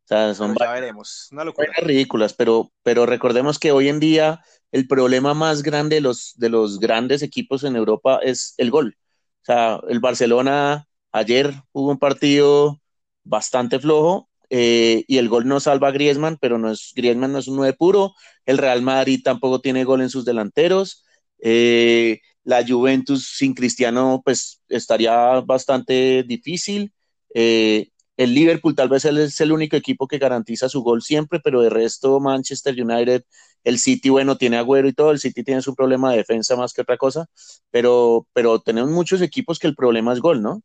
O 0.05 0.07
sea, 0.07 0.33
son 0.35 0.55
ya 0.59 0.71
veremos. 0.71 1.29
Una 1.31 1.45
locura. 1.45 1.67
ridículas, 1.81 2.33
pero, 2.33 2.71
pero 2.83 3.05
recordemos 3.05 3.57
que 3.57 3.71
hoy 3.71 3.87
en 3.87 3.99
día 3.99 4.43
el 4.71 4.87
problema 4.87 5.33
más 5.33 5.63
grande 5.63 5.95
de 5.95 6.01
los, 6.01 6.33
de 6.35 6.49
los 6.49 6.79
grandes 6.79 7.21
equipos 7.23 7.63
en 7.63 7.75
Europa 7.75 8.19
es 8.21 8.53
el 8.57 8.69
gol. 8.69 8.97
O 9.41 9.45
sea, 9.45 9.79
el 9.89 9.99
Barcelona 9.99 10.87
ayer 11.11 11.53
hubo 11.71 11.91
un 11.91 11.99
partido 11.99 12.81
bastante 13.23 13.79
flojo. 13.79 14.29
Eh, 14.49 15.03
y 15.07 15.17
el 15.17 15.29
gol 15.29 15.47
no 15.47 15.59
salva 15.59 15.87
a 15.87 15.91
Griezmann, 15.91 16.37
pero 16.39 16.59
no 16.59 16.69
es, 16.69 16.91
Griezmann 16.95 17.31
no 17.31 17.39
es 17.39 17.47
un 17.47 17.55
9 17.55 17.73
puro. 17.73 18.13
El 18.45 18.59
Real 18.59 18.83
Madrid 18.83 19.21
tampoco 19.23 19.61
tiene 19.61 19.83
gol 19.83 20.01
en 20.01 20.11
sus 20.11 20.25
delanteros. 20.25 21.02
Eh, 21.43 22.21
la 22.45 22.65
Juventus 22.67 23.27
sin 23.37 23.53
Cristiano, 23.55 24.21
pues 24.25 24.61
estaría 24.69 25.41
bastante 25.41 26.23
difícil. 26.23 26.93
Eh, 27.35 27.89
el 28.17 28.33
Liverpool 28.35 28.75
tal 28.75 28.89
vez 28.89 29.05
es 29.05 29.41
el 29.41 29.51
único 29.51 29.75
equipo 29.77 30.07
que 30.07 30.19
garantiza 30.19 30.69
su 30.69 30.83
gol 30.83 31.03
siempre, 31.03 31.41
pero 31.43 31.61
de 31.61 31.69
resto 31.71 32.19
Manchester 32.21 32.75
United, 32.81 33.23
el 33.65 33.79
City, 33.79 34.09
bueno, 34.09 34.37
tiene 34.37 34.57
agüero 34.57 34.87
y 34.87 34.93
todo, 34.93 35.11
el 35.11 35.19
City 35.19 35.43
tiene 35.43 35.61
su 35.63 35.75
problema 35.75 36.11
de 36.11 36.19
defensa 36.19 36.55
más 36.55 36.73
que 36.73 36.81
otra 36.83 36.97
cosa, 36.97 37.27
pero, 37.71 38.27
pero 38.33 38.61
tenemos 38.61 38.91
muchos 38.91 39.21
equipos 39.21 39.59
que 39.59 39.67
el 39.67 39.75
problema 39.75 40.13
es 40.13 40.21
gol, 40.21 40.41
¿no? 40.43 40.61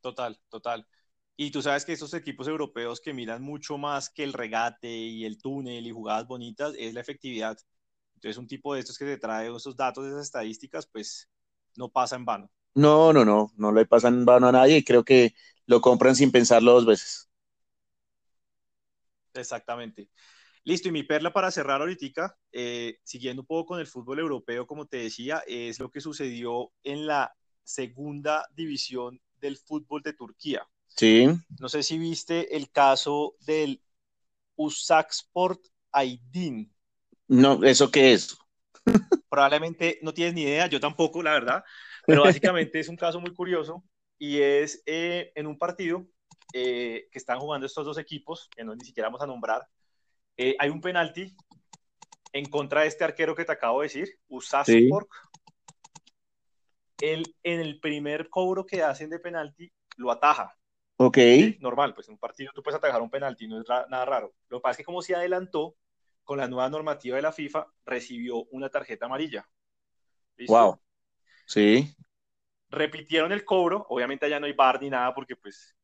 Total, 0.00 0.38
total. 0.48 0.86
Y 1.36 1.50
tú 1.50 1.60
sabes 1.62 1.84
que 1.84 1.92
esos 1.92 2.14
equipos 2.14 2.48
europeos 2.48 3.00
que 3.00 3.12
miran 3.12 3.42
mucho 3.42 3.76
más 3.78 4.08
que 4.10 4.24
el 4.24 4.32
regate 4.32 4.88
y 4.88 5.24
el 5.24 5.38
túnel 5.38 5.86
y 5.86 5.90
jugadas 5.90 6.26
bonitas 6.26 6.74
es 6.78 6.94
la 6.94 7.00
efectividad. 7.00 7.58
Entonces, 8.16 8.38
un 8.38 8.46
tipo 8.46 8.74
de 8.74 8.80
estos 8.80 8.98
que 8.98 9.04
te 9.04 9.18
trae 9.18 9.54
esos 9.54 9.76
datos, 9.76 10.06
esas 10.06 10.24
estadísticas, 10.24 10.86
pues 10.86 11.28
no 11.76 11.88
pasa 11.88 12.16
en 12.16 12.24
vano. 12.24 12.50
No, 12.74 13.12
no, 13.12 13.24
no, 13.24 13.52
no 13.56 13.72
le 13.72 13.86
pasa 13.86 14.08
en 14.08 14.24
vano 14.24 14.48
a 14.48 14.52
nadie 14.52 14.78
y 14.78 14.84
creo 14.84 15.04
que 15.04 15.34
lo 15.66 15.80
compran 15.80 16.16
sin 16.16 16.32
pensarlo 16.32 16.72
dos 16.72 16.86
veces. 16.86 17.30
Exactamente. 19.34 20.08
Listo, 20.64 20.88
y 20.88 20.92
mi 20.92 21.04
perla 21.04 21.32
para 21.32 21.50
cerrar 21.50 21.80
ahorita, 21.80 22.36
eh, 22.52 22.98
siguiendo 23.04 23.42
un 23.42 23.46
poco 23.46 23.66
con 23.66 23.80
el 23.80 23.86
fútbol 23.86 24.18
europeo, 24.18 24.66
como 24.66 24.86
te 24.86 24.96
decía, 24.96 25.42
es 25.46 25.78
lo 25.78 25.90
que 25.90 26.00
sucedió 26.00 26.72
en 26.82 27.06
la 27.06 27.32
segunda 27.62 28.44
división 28.54 29.20
del 29.40 29.56
fútbol 29.58 30.02
de 30.02 30.14
Turquía. 30.14 30.66
Sí. 30.88 31.28
No 31.58 31.68
sé 31.68 31.82
si 31.82 31.98
viste 31.98 32.56
el 32.56 32.70
caso 32.70 33.36
del 33.40 33.80
Usaksport 34.56 35.60
Aydin. 35.92 36.72
No, 37.28 37.62
¿eso 37.64 37.90
qué 37.90 38.12
es? 38.12 38.36
Probablemente 39.28 39.98
no 40.02 40.14
tienes 40.14 40.34
ni 40.34 40.42
idea, 40.42 40.66
yo 40.66 40.80
tampoco, 40.80 41.22
la 41.22 41.32
verdad, 41.32 41.64
pero 42.06 42.22
básicamente 42.22 42.78
es 42.78 42.88
un 42.88 42.96
caso 42.96 43.20
muy 43.20 43.32
curioso 43.34 43.84
y 44.18 44.40
es 44.40 44.82
eh, 44.86 45.32
en 45.34 45.46
un 45.46 45.58
partido 45.58 46.06
eh, 46.52 47.08
que 47.10 47.18
están 47.18 47.38
jugando 47.38 47.66
estos 47.66 47.84
dos 47.84 47.98
equipos, 47.98 48.48
que 48.54 48.64
no 48.64 48.74
ni 48.74 48.84
siquiera 48.84 49.08
vamos 49.08 49.22
a 49.22 49.26
nombrar, 49.26 49.66
eh, 50.36 50.54
hay 50.58 50.70
un 50.70 50.80
penalti 50.80 51.34
en 52.32 52.44
contra 52.46 52.82
de 52.82 52.88
este 52.88 53.04
arquero 53.04 53.34
que 53.34 53.44
te 53.44 53.52
acabo 53.52 53.80
de 53.80 53.86
decir, 53.86 54.08
Usasport. 54.28 55.08
Él 57.00 57.34
en 57.42 57.60
el 57.60 57.80
primer 57.80 58.28
cobro 58.30 58.64
que 58.64 58.82
hacen 58.82 59.10
de 59.10 59.18
penalti 59.18 59.70
lo 59.96 60.10
ataja. 60.10 60.56
Ok. 60.96 61.18
Normal, 61.60 61.94
pues 61.94 62.08
en 62.08 62.14
un 62.14 62.18
partido 62.18 62.52
tú 62.54 62.62
puedes 62.62 62.78
atajar 62.78 63.02
un 63.02 63.10
penalti, 63.10 63.46
no 63.46 63.60
es 63.60 63.66
nada 63.68 64.04
raro. 64.04 64.34
Lo 64.48 64.58
que 64.58 64.62
pasa 64.62 64.72
es 64.72 64.76
que 64.78 64.84
como 64.84 65.02
se 65.02 65.14
adelantó 65.14 65.76
con 66.26 66.38
la 66.38 66.48
nueva 66.48 66.68
normativa 66.68 67.16
de 67.16 67.22
la 67.22 67.32
FIFA, 67.32 67.66
recibió 67.86 68.44
una 68.50 68.68
tarjeta 68.68 69.06
amarilla. 69.06 69.48
Wow. 70.48 70.78
Sí. 71.46 71.96
Repitieron 72.68 73.32
el 73.32 73.44
cobro, 73.44 73.86
obviamente 73.88 74.26
allá 74.26 74.40
no 74.40 74.46
hay 74.46 74.52
bar 74.52 74.82
ni 74.82 74.90
nada 74.90 75.14
porque 75.14 75.36
pues 75.36 75.74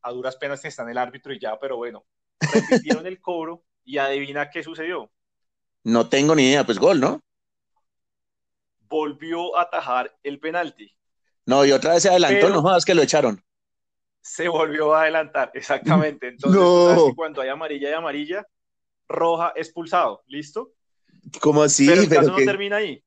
a 0.00 0.12
duras 0.12 0.36
penas 0.36 0.64
está 0.64 0.84
en 0.84 0.90
el 0.90 0.98
árbitro 0.98 1.34
y 1.34 1.40
ya, 1.40 1.58
pero 1.58 1.76
bueno, 1.76 2.06
repitieron 2.40 3.06
el 3.06 3.20
cobro 3.20 3.64
y 3.84 3.98
adivina 3.98 4.48
qué 4.48 4.62
sucedió. 4.62 5.10
No 5.82 6.08
tengo 6.08 6.34
ni 6.36 6.44
idea, 6.44 6.64
pues 6.64 6.78
gol, 6.78 7.00
¿no? 7.00 7.20
Volvió 8.88 9.56
a 9.56 9.62
atajar 9.62 10.16
el 10.22 10.38
penalti. 10.38 10.96
No, 11.44 11.64
y 11.64 11.72
otra 11.72 11.94
vez 11.94 12.04
se 12.04 12.08
adelantó, 12.08 12.50
no 12.50 12.62
jodas 12.62 12.84
que 12.84 12.94
lo 12.94 13.02
echaron. 13.02 13.42
Se 14.20 14.46
volvió 14.46 14.94
a 14.94 15.02
adelantar, 15.02 15.50
exactamente. 15.54 16.28
Entonces, 16.28 17.14
cuando 17.16 17.42
hay 17.42 17.48
amarilla 17.48 17.90
y 17.90 17.92
amarilla, 17.92 18.46
roja 19.12 19.52
expulsado, 19.54 20.22
¿listo? 20.26 20.72
¿Cómo 21.40 21.62
así? 21.62 21.86
Pero 21.86 22.02
el 22.02 22.08
caso 22.08 22.30
no 22.30 22.36
termina 22.38 22.76
ahí. 22.76 23.02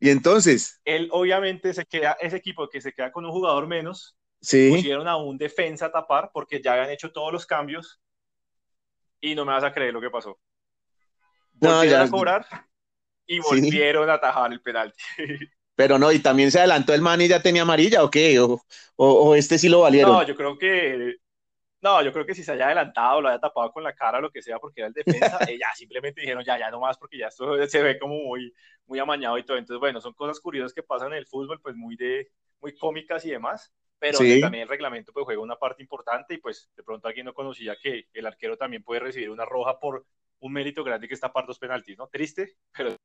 ¿Y 0.00 0.10
entonces? 0.10 0.80
Él 0.84 1.08
obviamente 1.12 1.74
se 1.74 1.84
queda, 1.84 2.16
ese 2.20 2.36
equipo 2.36 2.68
que 2.68 2.80
se 2.80 2.92
queda 2.92 3.10
con 3.10 3.24
un 3.24 3.32
jugador 3.32 3.66
menos, 3.66 4.16
sí. 4.40 4.70
pusieron 4.70 5.08
a 5.08 5.16
un 5.16 5.36
defensa 5.36 5.86
a 5.86 5.92
tapar 5.92 6.30
porque 6.32 6.62
ya 6.62 6.74
habían 6.74 6.90
hecho 6.90 7.12
todos 7.12 7.32
los 7.32 7.46
cambios 7.46 8.00
y 9.20 9.34
no 9.34 9.44
me 9.44 9.52
vas 9.52 9.64
a 9.64 9.72
creer 9.72 9.92
lo 9.92 10.00
que 10.00 10.10
pasó. 10.10 10.38
Volvieron 11.52 12.02
a 12.02 12.10
cobrar 12.10 12.46
y 13.26 13.40
volvieron 13.40 14.08
a 14.08 14.14
atajar 14.14 14.52
el 14.52 14.60
penalti. 14.60 15.02
Pero 15.74 15.96
no, 15.96 16.10
y 16.10 16.18
también 16.18 16.50
se 16.50 16.58
adelantó 16.58 16.92
el 16.92 17.02
man 17.02 17.20
y 17.20 17.28
ya 17.28 17.40
tenía 17.40 17.62
amarilla 17.62 18.02
o 18.02 18.10
qué, 18.10 18.40
o, 18.40 18.60
o, 18.96 19.34
este 19.36 19.58
sí 19.58 19.68
lo 19.68 19.80
valieron. 19.80 20.12
No, 20.12 20.22
yo 20.24 20.34
creo 20.34 20.58
que 20.58 21.18
no, 21.80 22.02
yo 22.02 22.12
creo 22.12 22.26
que 22.26 22.34
si 22.34 22.42
se 22.42 22.52
haya 22.52 22.66
adelantado, 22.66 23.20
lo 23.20 23.28
haya 23.28 23.38
tapado 23.38 23.70
con 23.70 23.84
la 23.84 23.94
cara, 23.94 24.20
lo 24.20 24.30
que 24.30 24.42
sea, 24.42 24.58
porque 24.58 24.80
era 24.80 24.88
el 24.88 24.94
defensa, 24.94 25.38
eh, 25.48 25.58
ya 25.58 25.72
simplemente 25.74 26.20
dijeron, 26.20 26.44
ya, 26.44 26.58
ya 26.58 26.70
no 26.70 26.80
más, 26.80 26.98
porque 26.98 27.18
ya 27.18 27.28
esto 27.28 27.56
se 27.68 27.82
ve 27.82 27.98
como 27.98 28.14
muy, 28.16 28.52
muy 28.86 28.98
amañado 28.98 29.38
y 29.38 29.44
todo. 29.44 29.56
Entonces, 29.56 29.80
bueno, 29.80 30.00
son 30.00 30.14
cosas 30.14 30.40
curiosas 30.40 30.72
que 30.72 30.82
pasan 30.82 31.12
en 31.12 31.18
el 31.18 31.26
fútbol, 31.26 31.60
pues 31.60 31.76
muy 31.76 31.96
de, 31.96 32.30
muy 32.60 32.76
cómicas 32.76 33.24
y 33.24 33.30
demás, 33.30 33.72
pero 33.98 34.18
también 34.18 34.62
el 34.62 34.68
reglamento 34.68 35.12
pues 35.12 35.24
juega 35.24 35.40
una 35.40 35.56
parte 35.56 35.82
importante 35.82 36.34
y 36.34 36.38
pues 36.38 36.70
de 36.76 36.82
pronto 36.82 37.08
alguien 37.08 37.26
no 37.26 37.34
conocía 37.34 37.76
que 37.76 38.06
el 38.12 38.26
arquero 38.26 38.56
también 38.56 38.82
puede 38.84 39.00
recibir 39.00 39.30
una 39.30 39.44
roja 39.44 39.78
por 39.80 40.06
un 40.40 40.52
mérito 40.52 40.84
grande 40.84 41.08
que 41.08 41.14
está 41.14 41.32
par 41.32 41.46
dos 41.46 41.58
penaltis, 41.58 41.98
¿no? 41.98 42.08
Triste, 42.08 42.56
pero... 42.76 42.96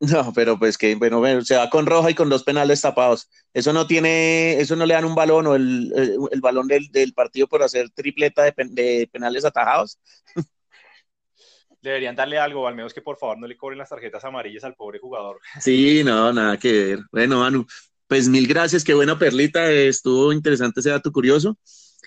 No, 0.00 0.32
pero 0.32 0.58
pues 0.58 0.78
que, 0.78 0.94
bueno, 0.94 1.42
se 1.42 1.56
va 1.56 1.68
con 1.68 1.84
roja 1.84 2.10
y 2.10 2.14
con 2.14 2.30
dos 2.30 2.42
penales 2.42 2.80
tapados. 2.80 3.28
Eso 3.52 3.72
no 3.74 3.86
tiene, 3.86 4.58
eso 4.58 4.74
no 4.74 4.86
le 4.86 4.94
dan 4.94 5.04
un 5.04 5.14
balón 5.14 5.46
o 5.46 5.54
el, 5.54 5.92
el, 6.32 6.40
balón 6.40 6.68
del, 6.68 6.88
del, 6.90 7.12
partido 7.12 7.46
por 7.46 7.62
hacer 7.62 7.90
tripleta 7.90 8.42
de, 8.44 8.54
de 8.70 9.10
penales 9.12 9.44
atajados. 9.44 9.98
Deberían 11.82 12.16
darle 12.16 12.38
algo, 12.38 12.66
al 12.66 12.74
menos 12.74 12.92
que 12.94 13.02
por 13.02 13.18
favor 13.18 13.38
no 13.38 13.46
le 13.46 13.56
cobren 13.56 13.78
las 13.78 13.88
tarjetas 13.90 14.24
amarillas 14.24 14.64
al 14.64 14.74
pobre 14.74 14.98
jugador. 14.98 15.38
Sí, 15.60 16.02
no, 16.02 16.32
nada 16.32 16.56
que 16.56 16.72
ver. 16.72 17.00
Bueno, 17.12 17.40
Manu, 17.40 17.66
pues 18.06 18.28
mil 18.28 18.46
gracias, 18.46 18.84
qué 18.84 18.94
buena 18.94 19.18
perlita, 19.18 19.70
estuvo 19.70 20.32
interesante 20.32 20.80
ese 20.80 20.90
dato 20.90 21.12
curioso. 21.12 21.58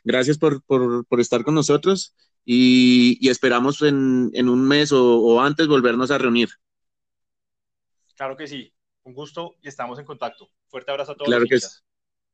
Gracias 0.04 0.38
por, 0.38 0.64
por, 0.64 1.06
por 1.06 1.22
estar 1.22 1.44
con 1.44 1.56
nosotros 1.56 2.16
y, 2.44 3.18
y 3.26 3.30
esperamos 3.30 3.82
en, 3.82 4.32
en, 4.34 4.50
un 4.50 4.68
mes 4.68 4.92
o, 4.92 5.18
o, 5.20 5.42
antes 5.42 5.68
volvernos 5.68 6.12
a 6.12 6.18
reunir. 6.18 6.50
Claro 8.16 8.38
que 8.38 8.48
sí, 8.48 8.74
un 9.04 9.14
gusto 9.14 9.56
y 9.62 9.68
estamos 9.68 10.00
en 10.00 10.06
contacto. 10.06 10.50
Fuerte 10.68 10.92
abrazo 10.92 11.14
a 11.14 11.16
todos. 11.16 11.28
Claro 11.28 11.46
que 11.50 11.60
sí. 11.60 11.68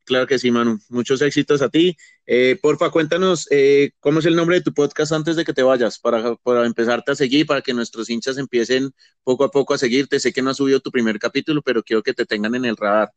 Claro 0.09 0.25
que 0.25 0.39
sí, 0.39 0.49
Manu. 0.49 0.79
Muchos 0.89 1.21
éxitos 1.21 1.61
a 1.61 1.69
ti. 1.69 1.95
Eh, 2.25 2.57
porfa, 2.59 2.89
cuéntanos 2.89 3.47
eh, 3.51 3.91
cómo 3.99 4.19
es 4.19 4.25
el 4.25 4.35
nombre 4.35 4.55
de 4.55 4.63
tu 4.63 4.73
podcast 4.73 5.11
antes 5.11 5.35
de 5.35 5.45
que 5.45 5.53
te 5.53 5.61
vayas, 5.61 5.99
para, 5.99 6.35
para, 6.37 6.65
empezarte 6.65 7.11
a 7.11 7.15
seguir, 7.15 7.45
para 7.45 7.61
que 7.61 7.75
nuestros 7.75 8.09
hinchas 8.09 8.39
empiecen 8.39 8.91
poco 9.23 9.43
a 9.43 9.51
poco 9.51 9.75
a 9.75 9.77
seguirte. 9.77 10.19
Sé 10.19 10.33
que 10.33 10.41
no 10.41 10.49
has 10.49 10.57
subido 10.57 10.79
tu 10.79 10.89
primer 10.89 11.19
capítulo, 11.19 11.61
pero 11.61 11.83
quiero 11.83 12.01
que 12.01 12.15
te 12.15 12.25
tengan 12.25 12.55
en 12.55 12.65
el 12.65 12.75
radar. 12.75 13.13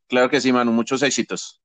Claro 0.09 0.29
que 0.29 0.41
sí, 0.41 0.53
Manu. 0.53 0.73
Muchos 0.73 1.03
éxitos. 1.03 1.62